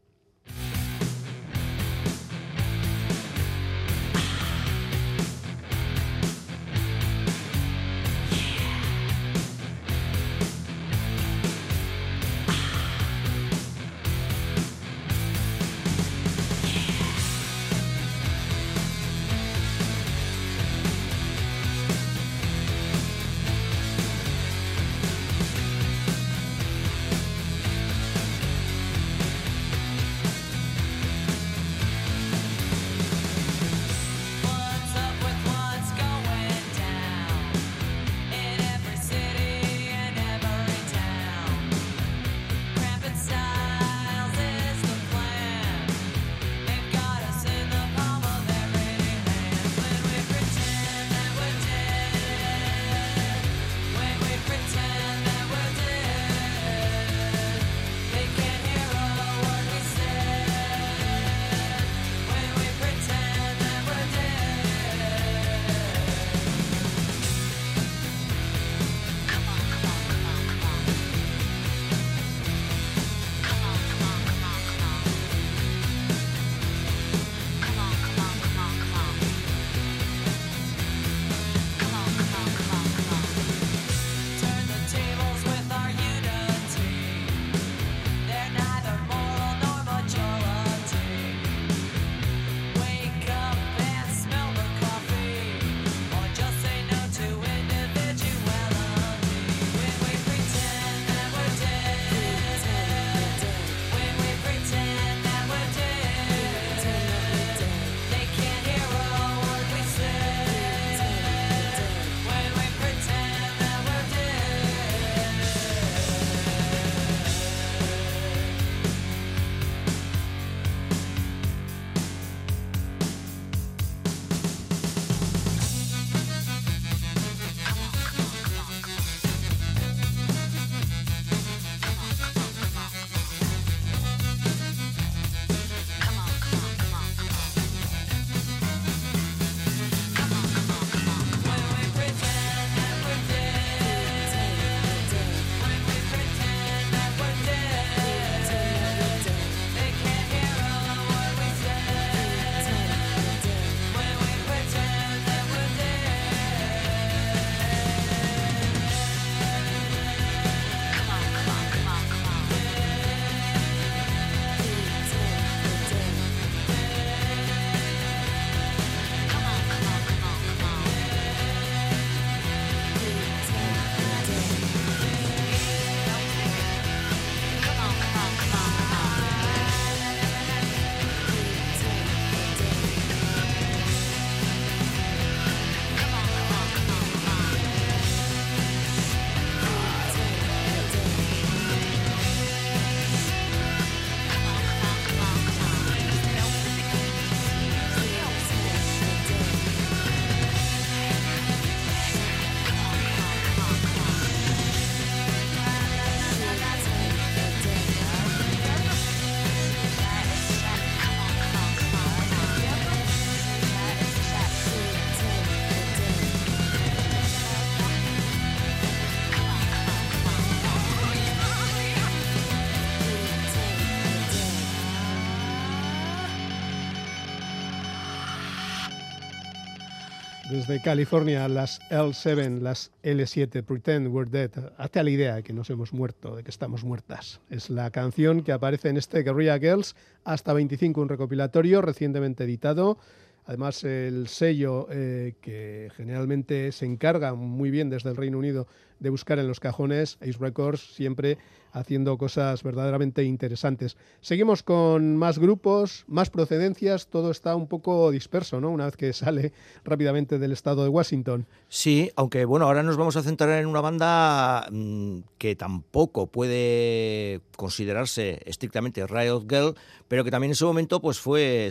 Desde 230.70 230.84
California, 230.84 231.48
las 231.48 231.82
L7, 231.90 232.60
las 232.60 232.92
L7, 233.02 233.64
Pretend 233.64 234.08
We're 234.14 234.30
Dead. 234.30 234.52
Hazte 234.78 235.04
la 235.04 235.10
idea 235.10 235.36
de 235.38 235.42
que 235.42 235.52
nos 235.52 235.68
hemos 235.72 235.94
muerto, 235.94 236.36
de 236.36 236.44
que 236.44 236.52
estamos 236.52 236.84
muertas. 236.84 237.42
Es 237.50 237.72
la 237.72 237.90
canción 237.90 238.44
que 238.44 238.52
aparece 238.52 238.90
en 238.90 238.98
este 238.98 239.24
Guerrilla 239.24 239.58
Girls, 239.58 239.96
hasta 240.26 240.54
25, 240.54 241.02
un 241.02 241.10
recopilatorio 241.10 241.82
recientemente 241.82 242.44
editado. 242.44 243.00
Además, 243.46 243.84
el 243.84 244.28
sello 244.28 244.86
eh, 244.92 245.34
que 245.42 245.90
generalmente 245.98 246.72
se 246.72 246.86
encarga 246.86 247.34
muy 247.34 247.72
bien 247.72 247.90
desde 247.90 248.12
el 248.12 248.16
Reino 248.16 248.38
Unido 248.38 248.68
de 249.00 249.10
buscar 249.10 249.40
en 249.40 249.48
los 249.48 249.60
cajones, 249.60 250.20
Ace 250.22 250.38
Records, 250.40 250.82
siempre 250.82 251.40
haciendo 251.72 252.18
cosas 252.18 252.64
verdaderamente 252.64 253.24
interesantes. 253.24 253.98
Seguimos 254.22 254.64
con 254.64 255.18
más 255.18 255.40
grupos, 255.40 256.04
más 256.08 256.30
procedencias, 256.30 257.08
todo 257.08 257.32
está 257.32 257.56
un 257.56 257.68
poco 257.68 258.12
disperso, 258.12 258.60
¿no? 258.60 258.70
Una 258.70 258.86
vez 258.86 258.98
que 258.98 259.14
sale 259.14 259.54
rápidamente 259.84 260.40
del 260.40 260.52
estado 260.52 260.84
de 260.84 260.90
Washington. 260.90 261.46
Sí, 261.68 262.12
aunque 262.16 262.46
bueno, 262.46 262.66
ahora 262.66 262.84
nos 262.84 262.98
vamos 262.98 263.16
a 263.16 263.24
centrar 263.24 263.60
en 263.60 263.68
una 263.68 263.82
banda 263.82 264.68
mm, 264.72 265.20
que 265.38 265.56
tampoco 265.56 266.28
puede 266.28 267.42
considerarse 267.56 268.42
estrictamente 268.46 269.06
Riot 269.06 269.46
Girl, 269.50 269.76
pero 270.08 270.24
que 270.24 270.32
también 270.32 270.52
en 270.52 270.56
su 270.56 270.66
momento 270.66 271.02
pues 271.02 271.20
fue 271.20 271.70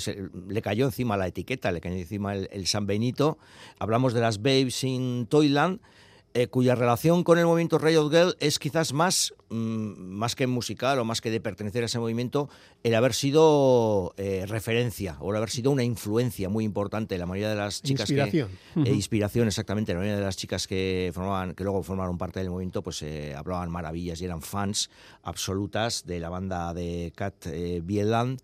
le 0.48 0.62
cayó 0.62 0.86
encima 0.86 1.16
la 1.16 1.26
etiqueta, 1.26 1.72
le 1.72 1.80
cayó 1.80 1.96
encima 1.96 2.34
el, 2.34 2.48
el 2.52 2.66
San 2.66 2.86
Benito. 2.86 3.38
Hablamos 3.78 4.12
de 4.12 4.20
las 4.20 4.38
Babes 4.38 4.84
in 4.84 5.26
Toyland 5.26 5.80
eh, 6.34 6.46
cuya 6.46 6.74
relación 6.74 7.24
con 7.24 7.38
el 7.38 7.46
movimiento 7.46 7.78
Riot 7.78 8.10
Girl 8.10 8.36
es 8.38 8.58
quizás 8.58 8.92
más, 8.92 9.34
mm, 9.48 9.54
más 9.56 10.36
que 10.36 10.46
musical 10.46 10.98
o 10.98 11.04
más 11.04 11.22
que 11.22 11.30
de 11.30 11.40
pertenecer 11.40 11.82
a 11.82 11.86
ese 11.86 11.98
movimiento, 11.98 12.50
el 12.82 12.94
haber 12.94 13.14
sido 13.14 14.14
eh, 14.18 14.44
referencia 14.46 15.16
o 15.20 15.30
el 15.30 15.38
haber 15.38 15.48
sido 15.48 15.70
una 15.70 15.84
influencia 15.84 16.50
muy 16.50 16.64
importante. 16.64 17.16
La 17.16 17.24
mayoría 17.24 17.48
de 17.48 17.56
las 17.56 17.82
chicas 17.82 18.10
inspiración. 18.10 18.50
que... 18.74 18.82
Eh, 18.82 18.92
inspiración, 18.92 19.48
exactamente. 19.48 19.94
La 19.94 20.00
mayoría 20.00 20.18
de 20.18 20.24
las 20.24 20.36
chicas 20.36 20.66
que, 20.66 21.10
formaban, 21.14 21.54
que 21.54 21.64
luego 21.64 21.82
formaron 21.82 22.18
parte 22.18 22.40
del 22.40 22.50
movimiento 22.50 22.82
pues 22.82 23.02
hablaban 23.34 23.70
maravillas 23.70 24.20
y 24.20 24.26
eran 24.26 24.42
fans 24.42 24.90
absolutas 25.22 26.04
de 26.06 26.20
la 26.20 26.28
banda 26.28 26.74
de 26.74 27.12
Cat 27.16 27.46
Bieland. 27.82 28.40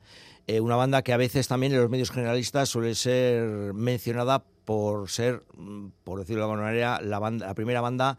una 0.61 0.77
banda 0.77 1.03
que 1.03 1.13
a 1.13 1.19
veces 1.19 1.49
también 1.49 1.73
en 1.73 1.81
los 1.81 1.91
medios 1.91 2.11
generalistas 2.11 2.71
suele 2.71 2.95
ser 2.95 3.75
mencionada 3.75 4.45
por 4.65 5.11
ser, 5.11 5.43
mm, 5.57 5.87
por 6.05 6.19
decirlo 6.19 6.43
de 6.43 6.51
alguna 6.51 6.67
manera, 6.69 7.01
la, 7.01 7.19
banda, 7.19 7.47
la 7.47 7.55
primera 7.55 7.81
banda 7.81 8.19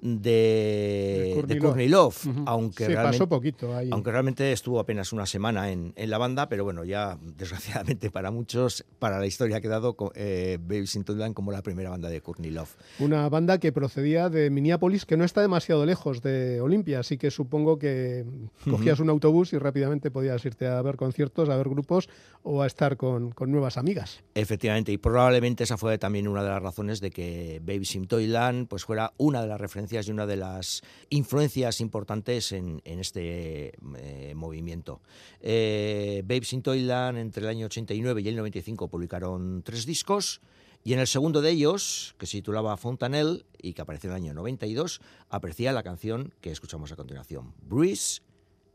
de, 0.00 1.42
de 1.46 1.58
Courtney 1.58 1.88
Love, 1.88 2.26
aunque, 2.46 2.88
realmente, 2.88 3.26
poquito 3.26 3.70
aunque 3.90 4.10
realmente 4.10 4.52
estuvo 4.52 4.78
apenas 4.78 5.12
una 5.12 5.26
semana 5.26 5.70
en, 5.70 5.92
en, 5.96 6.10
la 6.10 6.18
banda, 6.18 6.48
pero 6.48 6.64
bueno, 6.64 6.84
ya 6.84 7.18
desgraciadamente 7.36 8.10
para 8.10 8.30
muchos, 8.30 8.84
para 8.98 9.18
la 9.18 9.26
historia 9.26 9.56
ha 9.56 9.60
quedado 9.60 9.96
eh, 10.14 10.58
Baby 10.60 10.86
Sintoland 10.86 11.34
como 11.34 11.52
la 11.52 11.62
primera 11.62 11.90
banda 11.90 12.08
de 12.08 12.20
Courtney 12.20 12.50
Love. 12.50 12.76
Una 12.98 13.28
banda 13.28 13.58
que 13.58 13.72
procedía 13.72 14.28
de 14.28 14.50
Minneapolis, 14.50 15.06
que 15.06 15.16
no 15.16 15.24
está 15.24 15.40
demasiado 15.40 15.86
lejos 15.86 16.22
de 16.22 16.60
Olimpia, 16.60 17.00
así 17.00 17.16
que 17.16 17.30
supongo 17.30 17.78
que 17.78 18.24
cogías 18.68 19.00
un 19.00 19.08
autobús 19.08 19.52
y 19.52 19.58
rápidamente 19.58 20.10
podías 20.10 20.44
irte 20.44 20.66
a 20.66 20.82
ver 20.82 20.96
conciertos, 20.96 21.48
a 21.48 21.56
ver 21.56 21.68
grupos 21.68 22.08
o 22.42 22.62
a 22.62 22.66
estar 22.66 22.96
con, 22.96 23.30
con 23.30 23.50
nuevas 23.50 23.78
amigas. 23.78 24.22
Efectivamente, 24.34 24.92
y 24.92 24.98
probablemente 24.98 25.64
esa 25.64 25.78
fue 25.78 25.96
también 25.98 26.28
una 26.28 26.42
de 26.42 26.50
las 26.50 26.62
razones 26.62 27.00
de 27.00 27.10
que 27.10 27.60
Baby 27.64 27.84
Toyland 28.06 28.68
pues 28.68 28.84
fuera 28.84 29.12
una 29.16 29.40
de 29.40 29.48
las 29.48 29.60
referencias 29.60 29.93
y 30.02 30.10
una 30.10 30.26
de 30.26 30.36
las 30.36 30.82
influencias 31.10 31.80
importantes 31.80 32.52
en, 32.52 32.82
este 32.84 33.72
eh, 33.96 34.34
movimiento. 34.34 35.00
Eh, 35.40 36.22
Babes 36.24 36.52
in 36.52 36.62
Toyland 36.62 37.18
entre 37.18 37.44
el 37.44 37.48
año 37.48 37.66
89 37.66 38.22
y 38.22 38.28
el 38.28 38.36
95 38.36 38.88
publicaron 38.88 39.62
tres 39.62 39.86
discos. 39.86 40.40
Y 40.82 40.92
en 40.92 40.98
el 40.98 41.06
segundo 41.06 41.40
de 41.40 41.50
ellos, 41.50 42.14
que 42.18 42.26
se 42.26 42.38
titulaba 42.38 42.76
Fontanelle 42.76 43.44
y 43.58 43.72
que 43.72 43.80
apareció 43.80 44.10
en 44.10 44.16
el 44.16 44.22
año 44.22 44.34
92, 44.34 45.00
aparecía 45.30 45.72
la 45.72 45.82
canción 45.82 46.34
que 46.42 46.50
escuchamos 46.50 46.92
a 46.92 46.96
continuación, 46.96 47.54
Breeze 47.62 48.20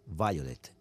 Violet. 0.07 0.78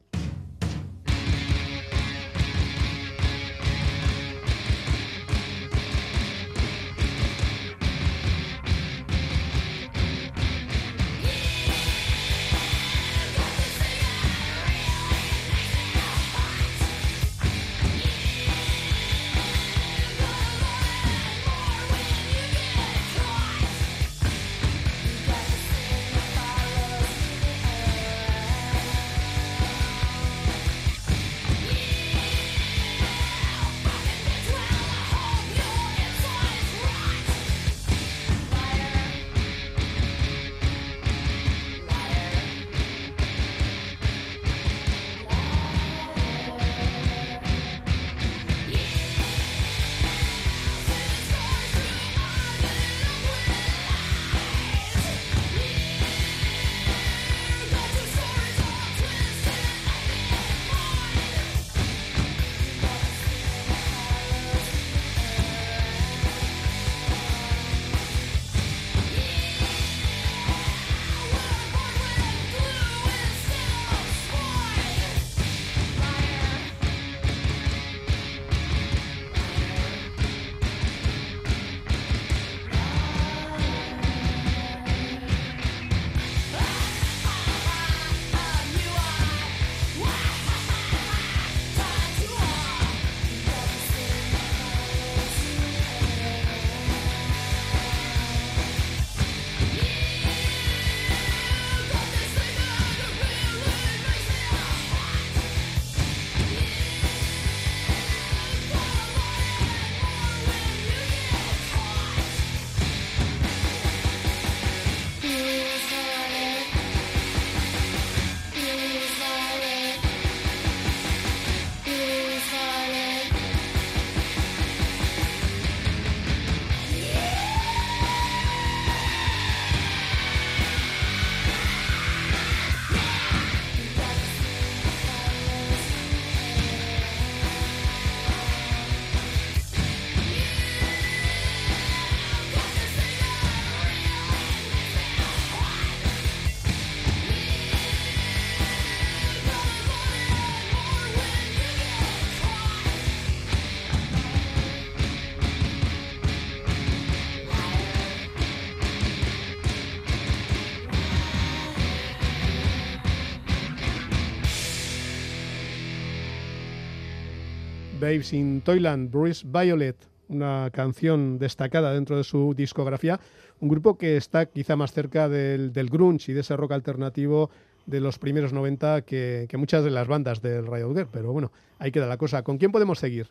In 168.08 168.62
Toyland, 168.62 169.10
Bruce 169.10 169.46
Violet. 169.46 169.96
una 170.28 170.70
canción 170.72 171.38
destacada 171.38 171.92
dentro 171.92 172.16
de 172.16 172.24
su 172.24 172.54
discografía, 172.54 173.20
un 173.60 173.68
grupo 173.68 173.98
que 173.98 174.16
está 174.16 174.46
quizá 174.46 174.76
más 174.76 174.92
cerca 174.92 175.28
del, 175.28 175.72
del 175.72 175.90
grunge 175.90 176.32
y 176.32 176.34
de 176.34 176.40
ese 176.40 176.56
rock 176.56 176.72
alternativo 176.72 177.50
de 177.84 178.00
los 178.00 178.18
primeros 178.18 178.52
90 178.52 179.02
que, 179.02 179.48
muchas 179.56 179.84
de 179.84 179.90
las 179.90 180.08
bandas 180.08 180.42
del 180.42 180.66
Riot 180.66 180.94
Girl, 180.94 181.08
pero 181.10 181.32
bueno, 181.32 181.50
ahí 181.78 181.90
queda 181.90 182.06
la 182.06 182.18
cosa. 182.18 182.42
¿Con 182.42 182.58
quién 182.58 182.72
podemos 182.72 182.98
seguir? 182.98 183.28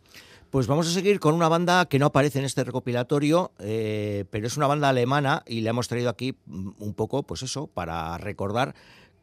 Pues 0.50 0.68
vamos 0.68 0.88
a 0.88 0.92
seguir 0.92 1.20
con 1.20 1.36
una 1.36 1.48
banda 1.48 1.86
que 1.86 2.00
no 2.00 2.08
aparece 2.08 2.40
en 2.40 2.46
este 2.46 2.64
recopilatorio, 2.64 3.52
eh, 3.60 4.26
pero 4.32 4.48
es 4.48 4.58
una 4.58 4.68
banda 4.68 4.90
alemana 4.90 5.44
y 5.46 5.62
la 5.62 5.72
hemos 5.72 5.88
traído 5.88 6.10
aquí 6.10 6.36
mm, 6.46 6.70
un 6.80 6.94
poco, 6.94 7.24
pues 7.24 7.44
eso, 7.44 7.68
para 7.68 8.18
recordar 8.18 8.74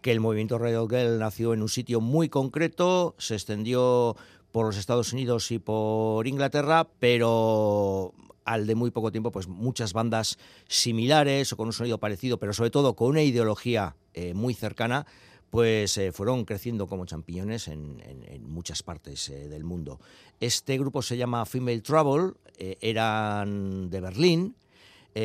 que 0.03 0.13
el 0.13 0.21
movimiento 0.21 0.59
Riot 0.59 0.89
Girl 0.89 1.19
nació 1.19 1.55
en 1.55 1.63
un 1.63 1.69
sitio 1.69 2.01
muy 2.01 2.29
concreto, 2.29 3.15
se 3.19 3.35
extendió 3.35 4.17
por 4.55 4.67
los 4.67 4.77
Estados 4.77 5.13
Unidos 5.13 5.51
y 5.51 5.59
por 5.59 6.29
Inglaterra, 6.29 6.87
pero 7.01 8.15
al 8.45 8.69
de 8.69 8.77
muy 8.77 8.93
poco 8.93 9.11
tiempo, 9.11 9.33
pues 9.33 9.49
muchas 9.49 9.93
bandas 9.93 10.39
similares 10.69 11.53
o 11.53 11.57
con 11.57 11.67
un 11.67 11.73
sonido 11.73 11.99
parecido, 11.99 12.39
pero 12.39 12.53
sobre 12.53 12.71
todo 12.71 12.95
con 12.95 13.09
una 13.09 13.23
ideología 13.23 13.97
eh, 14.13 14.33
muy 14.33 14.55
cercana, 14.55 15.07
pues 15.51 15.99
eh, 15.99 16.13
fueron 16.13 16.45
creciendo 16.45 16.87
como 16.87 17.05
champiñones 17.05 17.67
en, 17.67 18.01
muchas 18.47 18.85
partes 18.85 19.29
eh, 19.29 19.49
del 19.49 19.65
mundo. 19.65 19.99
Este 20.39 20.79
grupo 20.79 21.03
se 21.03 21.17
llama 21.17 21.45
Female 21.47 21.81
Trouble, 21.81 22.35
eran 22.57 23.91
de 23.91 24.01
Berlín, 24.01 24.55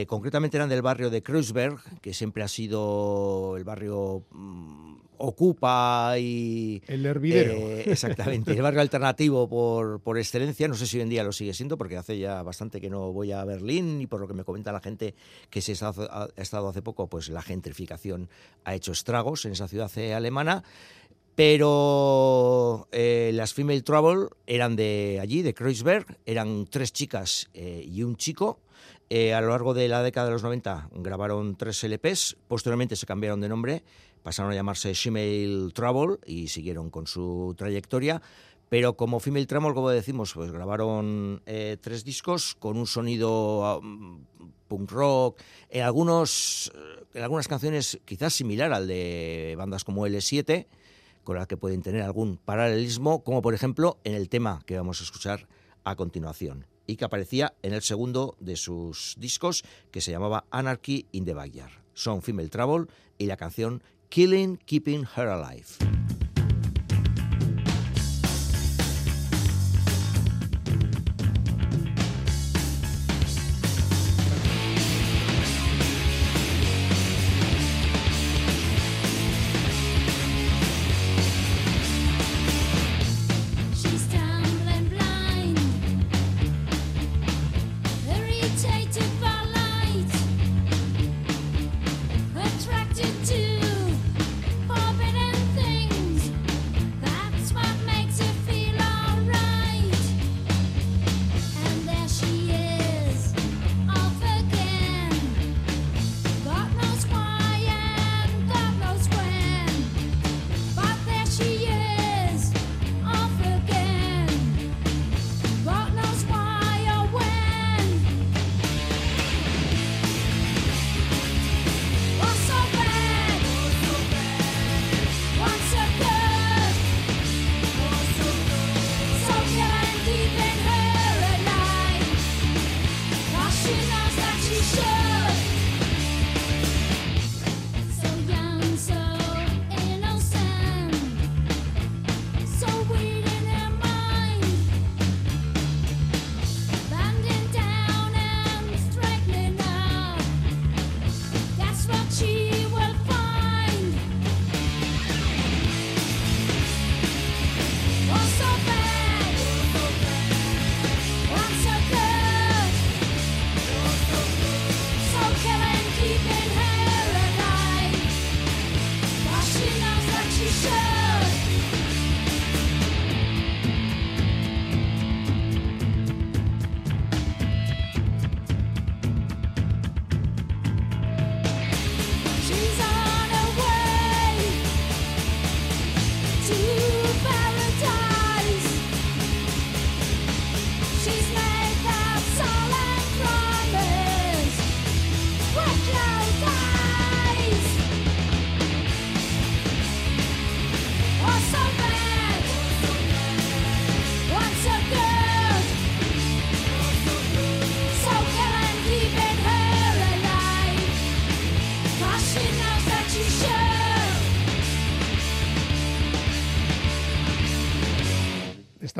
concretamente 0.07 0.57
eran 0.57 0.69
del 0.69 0.81
barrio 0.81 1.09
de 1.09 1.23
Kreuzberg, 1.23 1.79
que 2.01 2.13
siempre 2.13 2.43
ha 2.43 2.47
sido 2.47 3.55
el 3.57 3.63
barrio 3.63 4.23
mm, 4.31 4.89
ocupa 5.19 6.17
y... 6.17 6.81
El 6.87 7.05
hervidero. 7.05 7.53
Eh, 7.53 7.83
exactamente, 7.87 8.51
el 8.53 8.61
barrio 8.61 8.81
alternativo 8.81 9.47
por, 9.47 9.99
por 10.01 10.17
excelencia. 10.17 10.67
No 10.67 10.75
sé 10.75 10.87
si 10.87 10.97
hoy 10.97 11.03
en 11.03 11.09
día 11.09 11.23
lo 11.23 11.31
sigue 11.31 11.53
siendo, 11.53 11.77
porque 11.77 11.97
hace 11.97 12.17
ya 12.17 12.41
bastante 12.41 12.81
que 12.81 12.89
no 12.89 13.11
voy 13.11 13.31
a 13.31 13.43
Berlín 13.45 14.01
y 14.01 14.07
por 14.07 14.19
lo 14.19 14.27
que 14.27 14.33
me 14.33 14.43
comenta 14.43 14.71
la 14.71 14.79
gente 14.79 15.13
que 15.49 15.61
se 15.61 15.73
ha 15.73 16.27
estado 16.37 16.67
hace 16.69 16.81
poco, 16.81 17.07
pues 17.07 17.29
la 17.29 17.41
gentrificación 17.41 18.29
ha 18.63 18.73
hecho 18.75 18.91
estragos 18.91 19.45
en 19.45 19.51
esa 19.51 19.67
ciudad 19.67 19.91
eh, 19.97 20.13
alemana. 20.13 20.63
Pero 21.35 22.87
eh, 22.91 23.31
las 23.33 23.53
Female 23.53 23.81
Trouble 23.81 24.27
eran 24.45 24.75
de 24.75 25.19
allí, 25.21 25.41
de 25.41 25.53
Kreuzberg, 25.53 26.17
eran 26.25 26.65
tres 26.69 26.91
chicas 26.91 27.49
y 27.53 28.03
un 28.03 28.17
chico. 28.17 28.59
A 29.10 29.41
lo 29.41 29.49
largo 29.49 29.74
de 29.74 29.88
la 29.88 30.03
década 30.03 30.28
de 30.28 30.34
los 30.34 30.43
90 30.43 30.89
grabaron 30.93 31.55
tres 31.55 31.84
LPs, 31.84 32.38
posteriormente 32.47 32.95
se 32.95 33.05
cambiaron 33.05 33.41
de 33.41 33.49
nombre 33.49 33.84
pasaron 34.24 34.51
a 34.51 34.55
llamarse 34.55 34.93
Female 34.93 35.72
Trouble 35.74 36.18
y 36.26 36.47
siguieron 36.47 36.89
con 36.89 37.07
su 37.07 37.53
trayectoria. 37.57 38.22
Pero 38.70 38.95
como 38.95 39.20
Female 39.20 39.47
Trouble, 39.47 39.74
como 39.74 39.89
decimos, 39.89 40.34
pues 40.34 40.51
grabaron 40.51 41.41
eh, 41.47 41.78
tres 41.82 42.03
discos 42.03 42.53
con 42.53 42.78
un 42.78 42.86
sonido 42.86 43.80
um, 43.80 44.24
punk 44.68 44.91
rock, 44.91 45.39
en, 45.70 45.82
algunos, 45.82 46.72
eh, 46.76 47.05
en 47.16 47.24
algunas 47.24 47.47
canciones 47.47 47.99
quizás 48.05 48.34
similar 48.34 48.72
al 48.72 48.88
de 48.88 49.55
bandas 49.57 49.84
como 49.84 50.05
L7, 50.05 50.68
con 51.24 51.38
las 51.38 51.47
que 51.47 51.57
pueden 51.57 51.82
tener 51.82 52.03
algún 52.03 52.38
paralelismo, 52.38 53.24
como 53.24 53.41
por 53.41 53.55
ejemplo 53.55 53.97
en 54.03 54.14
el 54.14 54.30
tema 54.30 54.62
que 54.68 54.78
vamos 54.78 55.01
a 55.01 55.03
escuchar 55.03 55.47
a 55.84 55.95
continuación 55.95 56.68
y 56.89 56.95
que 56.95 57.05
aparecía 57.05 57.53
en 57.61 57.73
el 57.73 57.83
segundo 57.83 58.35
de 58.39 58.55
sus 58.55 59.15
discos 59.19 59.63
que 59.91 60.01
se 60.01 60.09
llamaba 60.09 60.45
Anarchy 60.49 61.05
in 61.11 61.23
the 61.23 61.35
Backyard. 61.35 61.71
Son 61.93 62.23
Female 62.23 62.49
Trouble 62.49 62.87
y 63.19 63.27
la 63.27 63.37
canción 63.37 63.83
Killing 64.09 64.57
Keeping 64.65 65.05
Her 65.15 65.27
Alive. 65.27 66.18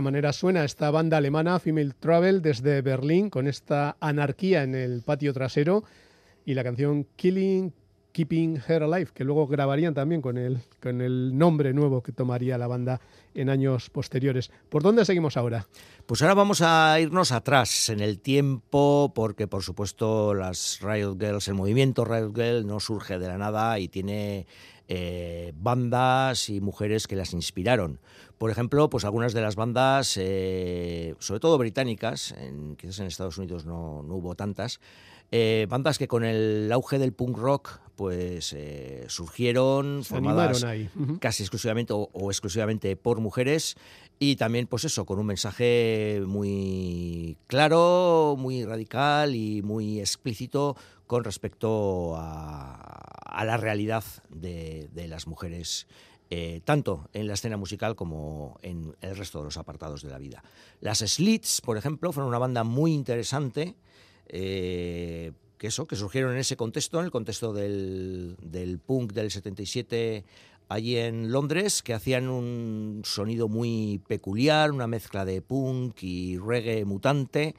Manera 0.02 0.34
suena 0.34 0.64
esta 0.64 0.92
banda 0.92 1.18
alemana, 1.18 1.60
Female 1.60 1.94
Travel, 2.00 2.42
desde 2.42 2.82
Berlín, 2.82 3.30
con 3.30 3.48
esta 3.48 3.98
anarquía 4.00 4.64
en 4.64 4.76
el 4.76 5.02
patio 5.02 5.34
trasero 5.34 5.84
y 6.46 6.54
la 6.54 6.64
canción 6.64 7.06
Killing, 7.16 7.74
Keeping 8.12 8.62
Her 8.68 8.84
Alive, 8.84 9.12
que 9.14 9.24
luego 9.24 9.48
grabarían 9.48 9.94
también 9.94 10.22
con 10.22 10.38
el, 10.38 10.60
con 10.82 11.02
el 11.02 11.38
nombre 11.38 11.74
nuevo 11.74 12.02
que 12.02 12.12
tomaría 12.12 12.58
la 12.58 12.68
banda 12.68 13.00
en 13.36 13.50
años 13.50 13.90
posteriores. 13.90 14.52
¿Por 14.70 14.82
dónde 14.82 15.06
seguimos 15.06 15.38
ahora? 15.38 15.68
Pues 16.06 16.22
ahora 16.22 16.34
vamos 16.34 16.62
a 16.62 17.00
irnos 17.00 17.32
atrás 17.32 17.90
en 17.90 18.00
el 18.00 18.20
tiempo, 18.20 19.12
porque 19.14 19.48
por 19.48 19.64
supuesto 19.64 20.34
las 20.34 20.80
Riot 20.82 21.18
Girls, 21.20 21.48
el 21.48 21.54
movimiento 21.54 22.04
Riot 22.04 22.34
Girl 22.36 22.66
no 22.66 22.80
surge 22.80 23.20
de 23.20 23.28
la 23.28 23.38
nada 23.38 23.80
y 23.80 23.88
tiene 23.88 24.48
eh, 24.92 25.54
bandas 25.56 26.50
y 26.50 26.62
mujeres 26.62 27.06
que 27.06 27.16
las 27.16 27.34
inspiraron. 27.34 28.00
Por 28.40 28.50
ejemplo, 28.50 28.90
pues 28.90 29.06
algunas 29.06 29.34
de 29.34 29.42
las 29.42 29.56
bandas, 29.56 30.18
eh, 30.18 31.14
sobre 31.20 31.40
todo 31.40 31.60
británicas, 31.60 32.32
en, 32.32 32.76
quizás 32.76 33.00
en 33.02 33.06
Estados 33.06 33.38
Unidos 33.38 33.66
no, 33.66 34.00
hubo 34.00 34.34
tantas, 34.34 34.80
eh, 35.32 35.68
bandas 35.70 36.00
que 36.00 36.08
con 36.08 36.24
el 36.24 36.72
auge 36.72 36.98
del 36.98 37.14
punk 37.14 37.38
rock 37.38 37.80
pues 37.96 38.56
surgieron 39.08 40.04
formadas 40.06 40.66
casi 41.20 41.44
exclusivamente 41.44 41.94
o, 41.94 42.32
exclusivamente 42.32 42.96
por 42.96 43.20
mujeres 43.20 43.76
y 44.18 44.38
también 44.38 44.68
pues 44.68 44.86
eso 44.86 45.06
con 45.06 45.20
un 45.20 45.26
mensaje 45.26 46.24
muy 46.26 47.38
claro 47.48 48.38
muy 48.40 48.64
radical 48.64 49.36
y 49.36 49.62
muy 49.62 50.00
explícito 50.00 50.78
con 51.10 51.24
respecto 51.24 52.14
a, 52.18 53.44
la 53.44 53.58
realidad 53.58 54.04
de, 54.30 55.08
las 55.08 55.26
mujeres, 55.26 55.88
eh, 56.30 56.62
tanto 56.64 57.10
en 57.14 57.26
la 57.26 57.34
escena 57.34 57.58
musical 57.58 57.96
como 57.96 58.60
en 58.62 58.96
el 59.02 59.18
resto 59.18 59.40
de 59.40 59.46
los 59.46 59.58
apartados 59.58 60.04
de 60.04 60.12
la 60.12 60.20
vida. 60.20 60.44
Las 60.82 61.00
Slits, 61.00 61.62
por 61.62 61.78
ejemplo, 61.78 62.12
fueron 62.12 62.30
una 62.30 62.38
banda 62.38 62.64
muy 62.64 62.94
interesante. 62.94 63.76
Eh, 64.28 65.32
que 65.58 65.68
eso, 65.68 65.88
que 65.88 65.96
surgieron 65.96 66.34
en 66.34 66.38
ese 66.38 66.56
contexto, 66.56 67.00
en 67.00 67.06
el 67.06 67.12
contexto 67.12 67.54
del, 67.54 68.38
del 68.40 68.78
punk 68.78 69.12
del 69.14 69.32
77 69.32 70.26
allí 70.68 70.96
en 70.98 71.32
Londres, 71.32 71.82
que 71.82 71.96
hacían 71.96 72.30
un 72.30 73.02
sonido 73.04 73.50
muy 73.50 74.00
peculiar, 74.08 74.72
una 74.72 74.86
mezcla 74.86 75.26
de 75.26 75.42
punk 75.42 76.04
y 76.04 76.38
reggae 76.38 76.86
mutante 76.86 77.56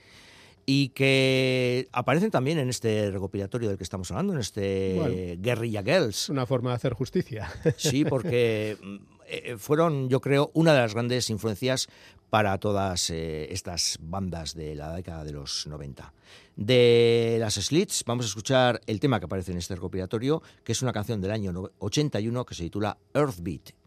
y 0.73 0.91
que 0.91 1.89
aparecen 1.91 2.31
también 2.31 2.57
en 2.61 2.68
este 2.68 3.11
recopilatorio 3.11 3.68
del 3.68 3.77
que 3.77 3.83
estamos 3.83 4.09
hablando, 4.12 4.35
en 4.35 4.39
este 4.39 5.37
Guerrilla 5.41 5.83
Girls. 5.83 6.29
Una 6.29 6.47
forma 6.47 6.71
de 6.71 6.77
hacer 6.77 6.93
justicia. 6.93 7.53
Sí, 7.77 8.05
porque 8.05 8.79
mm, 8.81 8.97
eh, 9.27 9.57
fueron, 9.59 10.09
yo 10.09 10.21
creo, 10.21 10.53
una 10.55 10.73
de 10.73 10.79
las 10.79 10.95
grandes 10.95 11.29
influencias 11.29 11.89
para 12.31 12.57
todas 12.59 13.11
eh, 13.11 13.53
estas 13.53 13.99
bandas 14.01 14.55
de 14.55 14.77
la 14.77 14.95
década 14.95 15.25
de 15.25 15.33
los 15.33 15.66
90. 15.66 16.14
De 16.55 17.39
las 17.41 17.55
Slits 17.55 18.05
vamos 18.07 18.27
a 18.27 18.29
escuchar 18.29 18.81
el 18.87 19.01
tema 19.01 19.18
que 19.18 19.25
aparece 19.25 19.51
en 19.51 19.59
este 19.59 19.75
recopilatorio, 19.75 20.41
que 20.62 20.71
es 20.71 20.83
una 20.83 20.93
canción 20.93 21.21
del 21.21 21.33
año 21.33 21.53
81 21.81 22.45
que 22.45 22.55
se 22.55 22.62
titula 22.62 22.97
Earthbeat. 23.12 23.80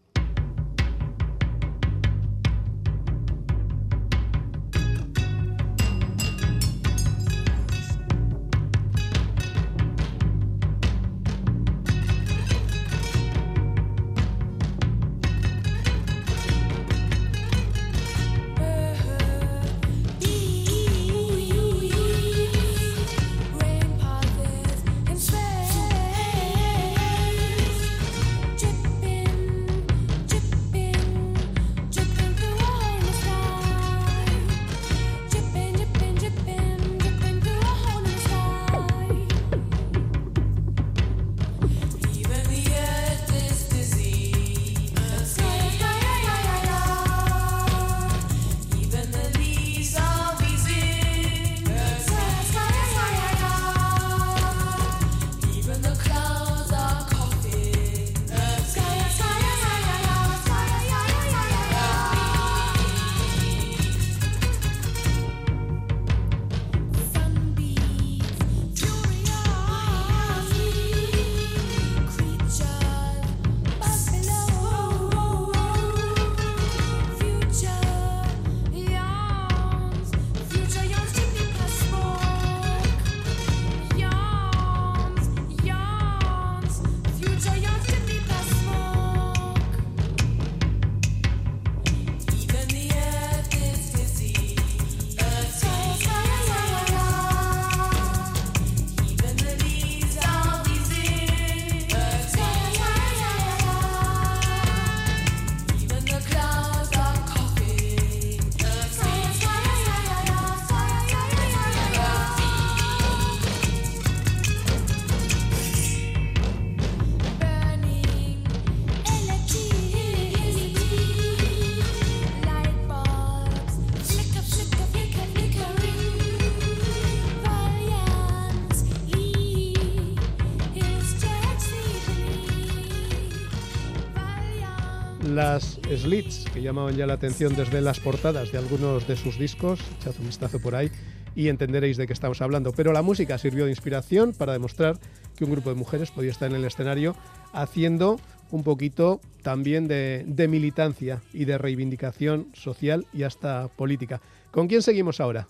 Que 136.54 136.62
llamaban 136.62 136.96
ya 136.96 137.06
la 137.06 137.14
atención 137.14 137.56
desde 137.56 137.80
las 137.80 137.98
portadas 137.98 138.52
de 138.52 138.58
algunos 138.58 139.08
de 139.08 139.16
sus 139.16 139.38
discos. 139.38 139.80
Echad 139.98 140.14
un 140.20 140.26
vistazo 140.26 140.60
por 140.60 140.76
ahí 140.76 140.88
y 141.34 141.48
entenderéis 141.48 141.96
de 141.96 142.06
qué 142.06 142.12
estamos 142.12 142.40
hablando. 142.40 142.72
Pero 142.72 142.92
la 142.92 143.02
música 143.02 143.38
sirvió 143.38 143.64
de 143.64 143.72
inspiración 143.72 144.32
para 144.32 144.52
demostrar 144.52 144.96
que 145.36 145.44
un 145.44 145.50
grupo 145.50 145.70
de 145.70 145.74
mujeres 145.74 146.12
podía 146.12 146.30
estar 146.30 146.48
en 146.48 146.56
el 146.56 146.64
escenario 146.64 147.16
haciendo 147.52 148.20
un 148.52 148.62
poquito 148.62 149.20
también 149.42 149.88
de, 149.88 150.22
de 150.28 150.46
militancia 150.46 151.20
y 151.32 151.44
de 151.44 151.58
reivindicación 151.58 152.46
social 152.54 153.04
y 153.12 153.24
hasta 153.24 153.66
política. 153.66 154.20
¿Con 154.52 154.68
quién 154.68 154.82
seguimos 154.82 155.20
ahora? 155.20 155.48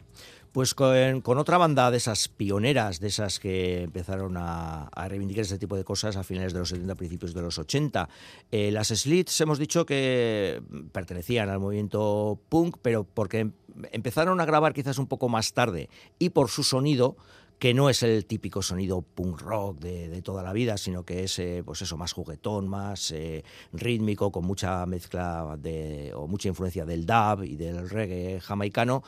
Pues 0.55 0.73
con, 0.73 1.37
otra 1.39 1.59
banda 1.59 1.91
de 1.91 1.97
esas 1.97 2.29
pioneras, 2.29 3.01
de 3.01 3.09
esas 3.09 3.41
que 3.41 3.83
empezaron 3.83 4.37
a, 4.37 4.89
reivindicar 5.09 5.43
este 5.43 5.59
tipo 5.59 5.75
de 5.75 5.83
cosas 5.83 6.15
a 6.15 6.23
finales 6.23 6.53
de 6.53 6.61
los 6.61 6.69
70, 6.69 6.95
principios 6.95 7.35
de 7.35 7.43
los 7.43 7.59
80. 7.59 8.09
Eh, 8.53 8.71
las 8.71 8.87
Slits 8.87 9.41
hemos 9.41 9.59
dicho 9.59 9.85
que 9.85 10.63
pertenecían 10.93 11.49
al 11.49 11.59
movimiento 11.59 12.39
punk, 12.49 12.77
pero 12.83 13.03
porque 13.03 13.51
empezaron 13.91 14.41
a 14.41 14.45
grabar 14.45 14.75
quizás 14.75 14.99
un 14.99 15.09
poco 15.09 15.29
más 15.29 15.55
tarde 15.55 15.91
y 16.21 16.29
por 16.29 16.49
su 16.49 16.63
sonido 16.63 17.17
que 17.59 17.73
no 17.73 17.89
es 17.89 18.03
el 18.03 18.27
típico 18.27 18.63
sonido 18.63 19.03
punk 19.03 19.41
rock 19.41 19.79
de, 19.81 20.23
toda 20.23 20.43
la 20.43 20.53
vida, 20.53 20.77
sino 20.77 21.05
que 21.05 21.25
es 21.25 21.39
eh, 21.39 21.63
pues 21.65 21.83
eso, 21.83 21.97
más 21.97 22.13
juguetón, 22.13 22.69
más 22.69 23.11
eh, 23.11 23.45
rítmico, 23.73 24.31
con 24.31 24.45
mucha 24.45 24.85
mezcla 24.87 25.57
de, 25.59 26.13
o 26.15 26.27
mucha 26.27 26.49
influencia 26.49 26.85
del 26.85 27.07
dub 27.07 27.43
y 27.43 27.57
del 27.57 27.89
reggae 27.89 28.41
jamaicano, 28.41 29.03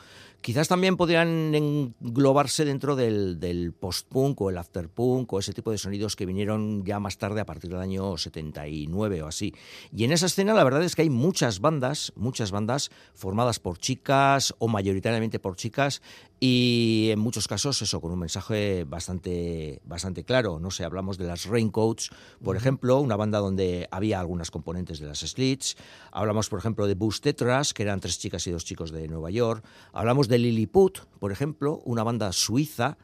quizás 0.47 0.69
también 0.69 0.95
podrían 0.95 1.53
englobarse 1.53 2.63
dentro 2.63 2.95
del, 2.95 3.73
post-punk 3.77 4.39
o 4.39 4.49
el 4.49 4.57
after-punk 4.57 5.33
o 5.33 5.39
ese 5.39 5.51
tipo 5.51 5.71
de 5.71 5.77
sonidos 5.77 6.15
que 6.15 6.25
vinieron 6.25 6.85
ya 6.85 7.01
más 7.01 7.17
tarde 7.17 7.41
a 7.41 7.45
partir 7.45 7.69
del 7.69 7.81
año 7.81 8.15
79 8.15 9.23
o 9.23 9.27
así. 9.27 9.53
Y 9.91 10.05
en 10.05 10.13
esa 10.13 10.27
escena 10.27 10.53
la 10.53 10.63
verdad 10.63 10.83
es 10.83 10.95
que 10.95 11.01
hay 11.01 11.09
muchas 11.09 11.59
bandas, 11.59 12.13
muchas 12.15 12.51
bandas 12.51 12.91
formadas 13.13 13.59
por 13.59 13.77
chicas 13.77 14.55
o 14.57 14.69
mayoritariamente 14.69 15.37
por 15.37 15.57
chicas 15.57 16.01
y 16.39 17.09
en 17.11 17.19
muchos 17.19 17.47
casos 17.47 17.81
eso 17.81 17.99
con 17.99 18.11
un 18.11 18.19
mensaje 18.19 18.83
bastante 18.83 19.81
bastante 19.85 20.23
claro 20.23 20.59
no 20.59 20.69
sé 20.69 20.83
hablamos 20.83 21.17
de 21.17 21.25
las 21.25 21.45
Raincoats 21.45 22.11
por 22.43 22.55
ejemplo 22.55 22.99
una 22.99 23.15
banda 23.15 23.39
donde 23.39 23.87
había 23.91 24.19
algunas 24.19 24.51
componentes 24.51 24.99
de 24.99 25.07
las 25.07 25.19
Slits. 25.19 25.75
Hablamos 26.11 26.49
por 26.49 26.59
ejemplo 26.59 26.87
de 26.87 26.95
Boost 26.95 27.23
Tetras 27.23 27.73
que 27.73 27.83
eran 27.83 27.99
tres 27.99 28.19
chicas 28.19 28.45
y 28.47 28.51
dos 28.51 28.65
chicos 28.65 28.91
de 28.91 29.07
Nueva 29.07 29.31
York. 29.31 29.65
Hablamos 29.93 30.27
de 30.27 30.37
Lilliput 30.37 30.99
por 31.19 31.31
ejemplo 31.31 31.81
una 31.85 32.03
banda 32.03 32.31
suiza 32.31 32.97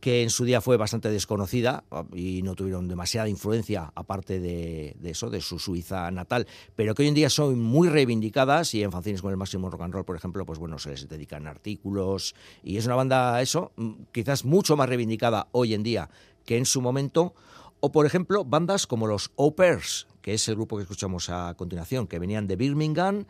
que 0.00 0.22
en 0.22 0.30
su 0.30 0.44
día 0.44 0.60
fue 0.60 0.76
bastante 0.76 1.10
desconocida 1.10 1.84
ah, 1.90 2.04
y 2.14 2.42
no 2.42 2.54
tuvieron 2.54 2.88
demasiada 2.88 3.28
influencia 3.28 3.92
aparte 3.94 4.40
de, 4.40 4.96
eso, 5.04 5.30
de 5.30 5.40
su 5.40 5.58
Suiza 5.58 6.10
natal, 6.10 6.46
pero 6.74 6.94
que 6.94 7.02
hoy 7.02 7.08
en 7.08 7.14
día 7.14 7.30
son 7.30 7.60
muy 7.60 7.88
reivindicadas 7.88 8.74
y 8.74 8.82
en 8.82 8.92
fanzines 8.92 9.22
con 9.22 9.30
el 9.30 9.36
máximo 9.36 9.70
rock 9.70 9.82
and 9.82 9.94
roll, 9.94 10.04
por 10.04 10.16
ejemplo, 10.16 10.44
pues 10.44 10.58
bueno, 10.58 10.78
se 10.78 10.90
les 10.90 11.08
dedican 11.08 11.46
artículos 11.46 12.34
y 12.62 12.76
es 12.76 12.86
una 12.86 12.94
banda, 12.94 13.40
eso, 13.42 13.72
mm, 13.76 13.92
quizás 14.12 14.44
mucho 14.44 14.76
más 14.76 14.88
reivindicada 14.88 15.48
hoy 15.52 15.74
en 15.74 15.82
día 15.82 16.10
que 16.44 16.56
en 16.56 16.64
su 16.64 16.80
momento, 16.80 17.34
o 17.80 17.92
por 17.92 18.06
ejemplo, 18.06 18.44
bandas 18.44 18.86
como 18.86 19.06
los 19.06 19.32
Opers, 19.36 20.06
que 20.22 20.34
es 20.34 20.48
el 20.48 20.54
grupo 20.56 20.76
que 20.76 20.82
escuchamos 20.82 21.28
a 21.30 21.54
continuación, 21.54 22.06
que 22.06 22.18
venían 22.18 22.46
de 22.46 22.56
Birmingham, 22.56 23.26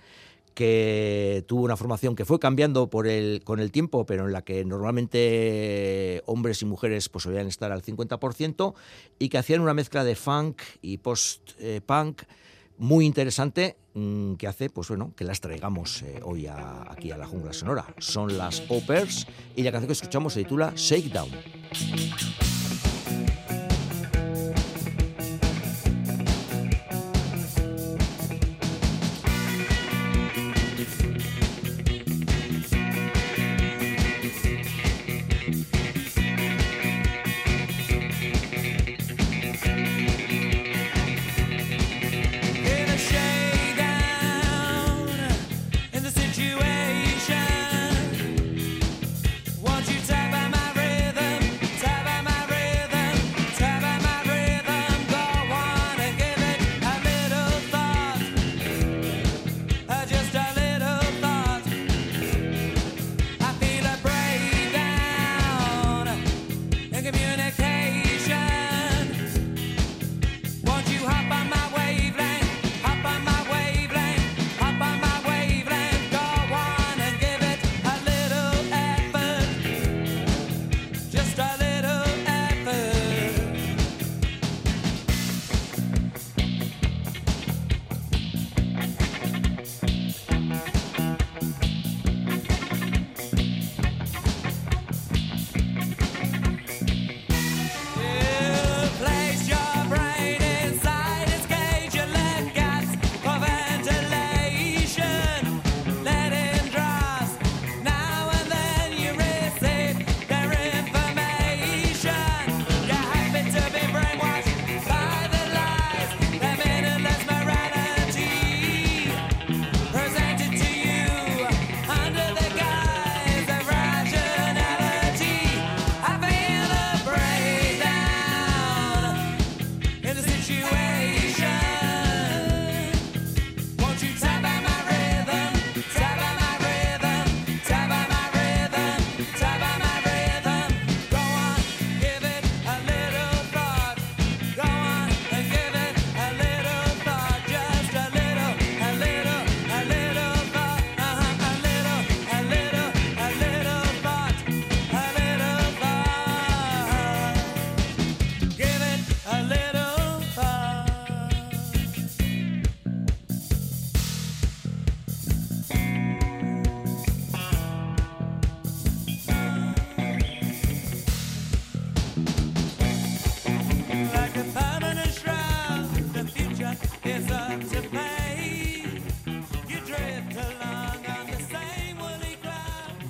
que 0.56 1.44
tuvo 1.46 1.64
una 1.64 1.76
formación 1.76 2.16
que 2.16 2.24
fue 2.24 2.38
cambiando 2.38 2.88
con 2.88 3.06
el 3.60 3.70
tiempo, 3.70 4.06
pero 4.06 4.24
en 4.24 4.32
la 4.32 4.40
que 4.40 4.64
normalmente 4.64 6.22
hombres 6.24 6.62
y 6.62 6.64
mujeres 6.64 7.10
pues, 7.10 7.24
solían 7.24 7.46
estar 7.46 7.72
al 7.72 7.82
50%, 7.82 8.72
y 9.18 9.28
que 9.28 9.36
hacían 9.36 9.60
una 9.60 9.74
mezcla 9.74 10.02
de 10.02 10.16
funk 10.16 10.62
y 10.80 10.96
post-punk 10.96 12.22
muy 12.78 13.04
interesante 13.04 13.76
mm, 13.92 14.36
que 14.36 14.46
hace 14.46 14.70
pues 14.70 14.88
bueno 14.88 15.12
que 15.14 15.24
las 15.24 15.42
traigamos 15.42 16.00
eh, 16.02 16.20
hoy 16.22 16.46
aquí 16.46 17.10
a 17.10 17.18
la 17.18 17.26
jungla 17.26 17.52
sonora. 17.52 17.84
Son 17.98 18.38
las 18.38 18.62
Opers 18.70 19.26
y 19.56 19.62
la 19.62 19.72
canción 19.72 19.88
que 19.88 19.92
escuchamos 19.92 20.32
se 20.32 20.42
titula 20.42 20.72
Shakedown. 20.74 21.28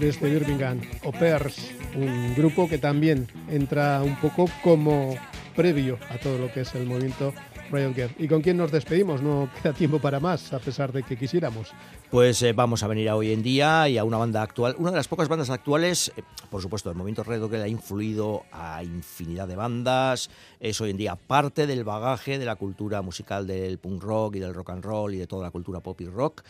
Desde 0.06 0.30
Birmingham, 0.30 0.80
Opers, 1.02 1.72
un 1.96 2.32
grupo 2.36 2.68
que 2.68 2.78
también 2.78 3.26
entra 3.50 4.00
un 4.04 4.14
poco 4.20 4.48
como 4.62 5.16
previo 5.56 5.98
a 6.10 6.18
todo 6.18 6.38
lo 6.38 6.52
que 6.52 6.60
es 6.60 6.72
el 6.76 6.86
movimiento 6.86 7.34
Riot 7.72 7.92
Girl. 7.92 8.10
¿Y 8.16 8.28
con 8.28 8.40
quién 8.40 8.56
nos 8.56 8.70
despedimos? 8.70 9.20
No 9.20 9.50
queda 9.62 9.72
tiempo 9.72 9.98
para 9.98 10.20
más, 10.20 10.52
a 10.52 10.60
pesar 10.60 10.92
de 10.92 11.02
que 11.02 11.16
quisiéramos. 11.16 11.72
Pues 12.08 12.40
eh, 12.42 12.52
vamos 12.52 12.84
a 12.84 12.86
venir 12.86 13.08
a 13.08 13.16
hoy 13.16 13.32
en 13.32 13.42
día 13.42 13.88
y 13.88 13.98
a 13.98 14.04
una 14.04 14.16
banda 14.16 14.42
actual, 14.42 14.76
una 14.78 14.92
de 14.92 14.96
las 14.96 15.08
pocas 15.08 15.26
bandas 15.26 15.50
actuales, 15.50 16.12
eh, 16.16 16.22
por 16.50 16.62
supuesto, 16.62 16.88
el 16.88 16.94
movimiento 16.94 17.24
Riot 17.24 17.50
Girl 17.50 17.62
ha 17.62 17.68
influido 17.68 18.44
a 18.52 18.84
infinidad 18.84 19.48
de 19.48 19.56
bandas, 19.56 20.30
es 20.60 20.80
hoy 20.80 20.90
en 20.90 20.98
día 20.98 21.16
parte 21.16 21.66
del 21.66 21.82
bagaje 21.82 22.38
de 22.38 22.44
la 22.44 22.54
cultura 22.54 23.02
musical 23.02 23.44
del 23.48 23.78
punk 23.78 24.04
rock 24.04 24.36
y 24.36 24.38
del 24.38 24.54
rock 24.54 24.70
and 24.70 24.84
roll 24.84 25.14
y 25.14 25.18
de 25.18 25.26
toda 25.26 25.42
la 25.42 25.50
cultura 25.50 25.80
pop 25.80 26.00
y 26.00 26.06
rock, 26.06 26.44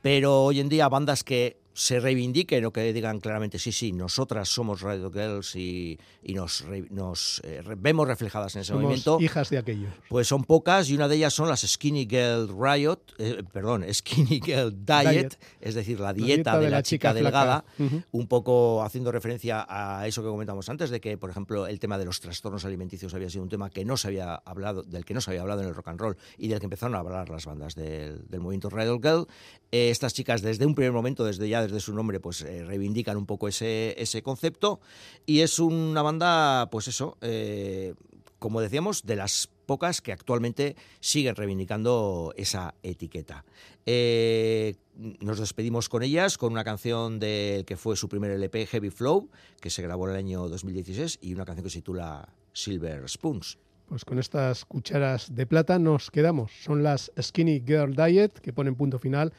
pero 0.00 0.44
hoy 0.44 0.60
en 0.60 0.70
día 0.70 0.88
bandas 0.88 1.22
que 1.24 1.61
se 1.74 2.00
reivindiquen 2.00 2.64
o 2.64 2.72
que 2.72 2.92
digan 2.92 3.20
claramente, 3.20 3.58
sí, 3.58 3.72
sí, 3.72 3.92
nosotras 3.92 4.48
somos 4.48 4.80
Radio 4.82 5.10
Girls 5.10 5.56
y, 5.56 5.98
nos, 6.28 6.64
nos 6.90 7.40
eh, 7.44 7.62
vemos 7.78 8.06
reflejadas 8.06 8.54
en 8.56 8.62
ese 8.62 8.68
somos 8.68 8.82
movimiento. 8.82 9.18
hijas 9.20 9.50
de 9.50 9.58
aquellos. 9.58 9.92
Pues 10.08 10.28
son 10.28 10.44
pocas 10.44 10.88
y 10.90 10.94
una 10.94 11.08
de 11.08 11.16
ellas 11.16 11.32
son 11.32 11.48
las 11.48 11.60
Skinny 11.60 12.06
Girl 12.08 12.48
Riot, 12.48 13.00
eh, 13.18 13.42
perdón, 13.52 13.84
Skinny 13.92 14.40
Girl 14.40 14.72
Diet, 14.84 15.38
es 15.60 15.74
decir, 15.74 16.00
la 16.00 16.12
dieta, 16.12 16.58
de, 16.58 16.70
la, 16.70 16.82
chica, 16.82 17.14
delgada, 17.14 17.64
un 18.10 18.26
poco 18.26 18.82
haciendo 18.82 19.12
referencia 19.12 19.66
a 19.68 20.06
eso 20.06 20.22
que 20.22 20.28
comentamos 20.28 20.68
antes, 20.68 20.90
de 20.90 21.00
que, 21.00 21.16
por 21.16 21.30
ejemplo, 21.30 21.66
el 21.66 21.78
tema 21.80 21.98
de 21.98 22.04
los 22.04 22.20
trastornos 22.20 22.64
alimenticios 22.64 23.14
había 23.14 23.30
sido 23.30 23.42
un 23.42 23.48
tema 23.48 23.70
que 23.70 23.84
no 23.84 23.96
se 23.96 24.08
había 24.08 24.34
hablado, 24.34 24.82
del 24.82 25.04
que 25.04 25.14
no 25.14 25.20
se 25.20 25.30
había 25.30 25.42
hablado 25.42 25.62
en 25.62 25.68
el 25.68 25.74
rock 25.74 25.88
and 25.88 26.00
roll 26.00 26.16
y 26.36 26.48
del 26.48 26.58
que 26.58 26.66
empezaron 26.66 26.94
a 26.94 26.98
hablar 26.98 27.30
las 27.30 27.46
bandas 27.46 27.74
del, 27.74 28.22
movimiento 28.40 28.70
Radio 28.70 28.98
Girl. 29.00 29.26
Eh, 29.70 29.90
estas 29.90 30.12
chicas 30.14 30.42
desde 30.42 30.66
un 30.66 30.74
primer 30.74 30.92
momento, 30.92 31.24
desde 31.24 31.48
ya 31.48 31.61
desde 31.62 31.80
su 31.80 31.94
nombre, 31.94 32.20
pues 32.20 32.42
eh, 32.42 32.64
reivindican 32.64 33.16
un 33.16 33.26
poco 33.26 33.48
ese, 33.48 33.94
ese, 34.00 34.22
concepto. 34.22 34.80
Y 35.26 35.40
es 35.40 35.58
una 35.58 36.02
banda, 36.02 36.68
pues 36.70 36.88
eso, 36.88 37.16
eh, 37.20 37.94
como 38.38 38.60
decíamos, 38.60 39.04
de 39.04 39.16
las 39.16 39.48
pocas 39.66 40.00
que 40.00 40.12
actualmente 40.12 40.76
siguen 41.00 41.36
reivindicando 41.36 42.34
esa 42.36 42.74
etiqueta. 42.82 43.44
Eh, 43.86 44.76
nos 44.94 45.38
despedimos 45.38 45.88
con 45.88 46.02
ellas 46.02 46.38
con 46.38 46.52
una 46.52 46.64
canción 46.64 47.18
del 47.18 47.64
que 47.64 47.76
fue 47.76 47.96
su 47.96 48.08
primer 48.08 48.32
LP, 48.32 48.66
Heavy 48.66 48.90
Flow, 48.90 49.30
que 49.60 49.70
se 49.70 49.82
grabó 49.82 50.06
en 50.06 50.12
el 50.12 50.18
año 50.18 50.48
2016, 50.48 51.18
y 51.22 51.34
una 51.34 51.44
canción 51.44 51.64
que 51.64 51.70
se 51.70 51.78
titula 51.78 52.28
Silver 52.52 53.08
Spoons. 53.08 53.58
Pues 53.86 54.04
con 54.04 54.18
estas 54.18 54.64
cucharas 54.64 55.34
de 55.34 55.46
plata 55.46 55.78
nos 55.78 56.10
quedamos. 56.10 56.52
Son 56.62 56.82
las 56.82 57.12
Skinny 57.20 57.62
Girl 57.66 57.94
Diet 57.94 58.32
que 58.40 58.52
ponen 58.52 58.74
punto 58.74 58.98
final 58.98 59.32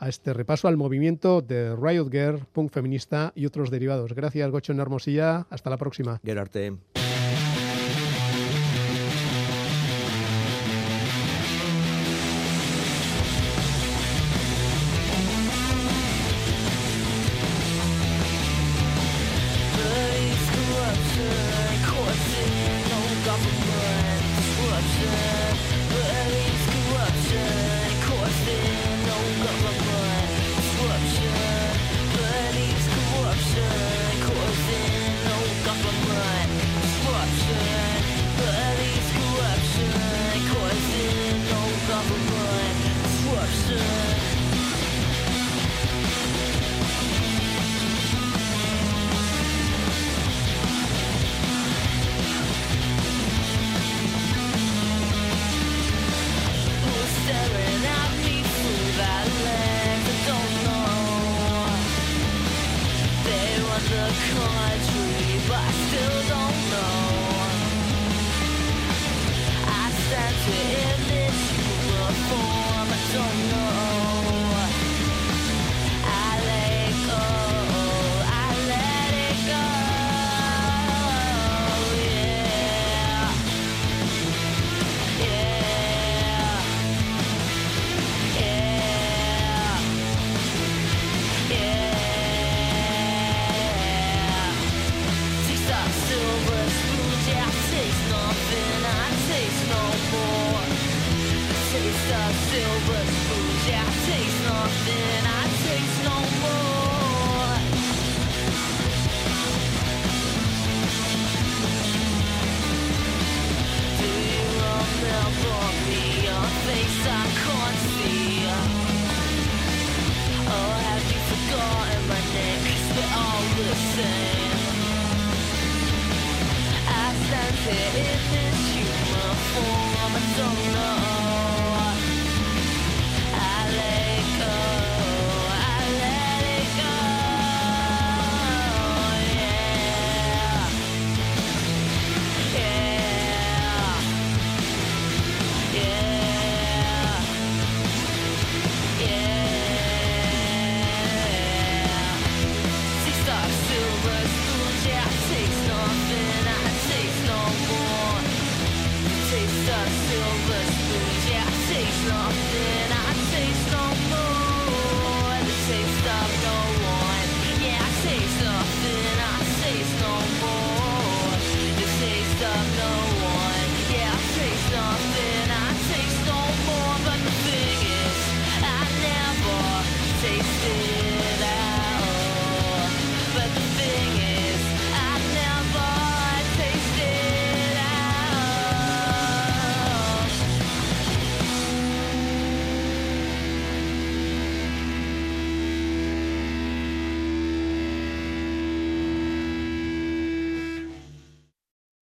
a 0.00 0.08
este 0.08 0.32
repaso 0.32 0.66
al 0.66 0.76
movimiento 0.76 1.42
de 1.42 1.76
Riot 1.76 2.10
Girl, 2.10 2.40
punk 2.52 2.72
feminista 2.72 3.32
y 3.36 3.46
otros 3.46 3.70
derivados. 3.70 4.14
Gracias, 4.14 4.50
Gocho 4.50 4.72
en 4.72 4.80
Hermosilla. 4.80 5.46
Hasta 5.50 5.70
la 5.70 5.76
próxima. 5.76 6.20
Gerarte. 6.24 6.72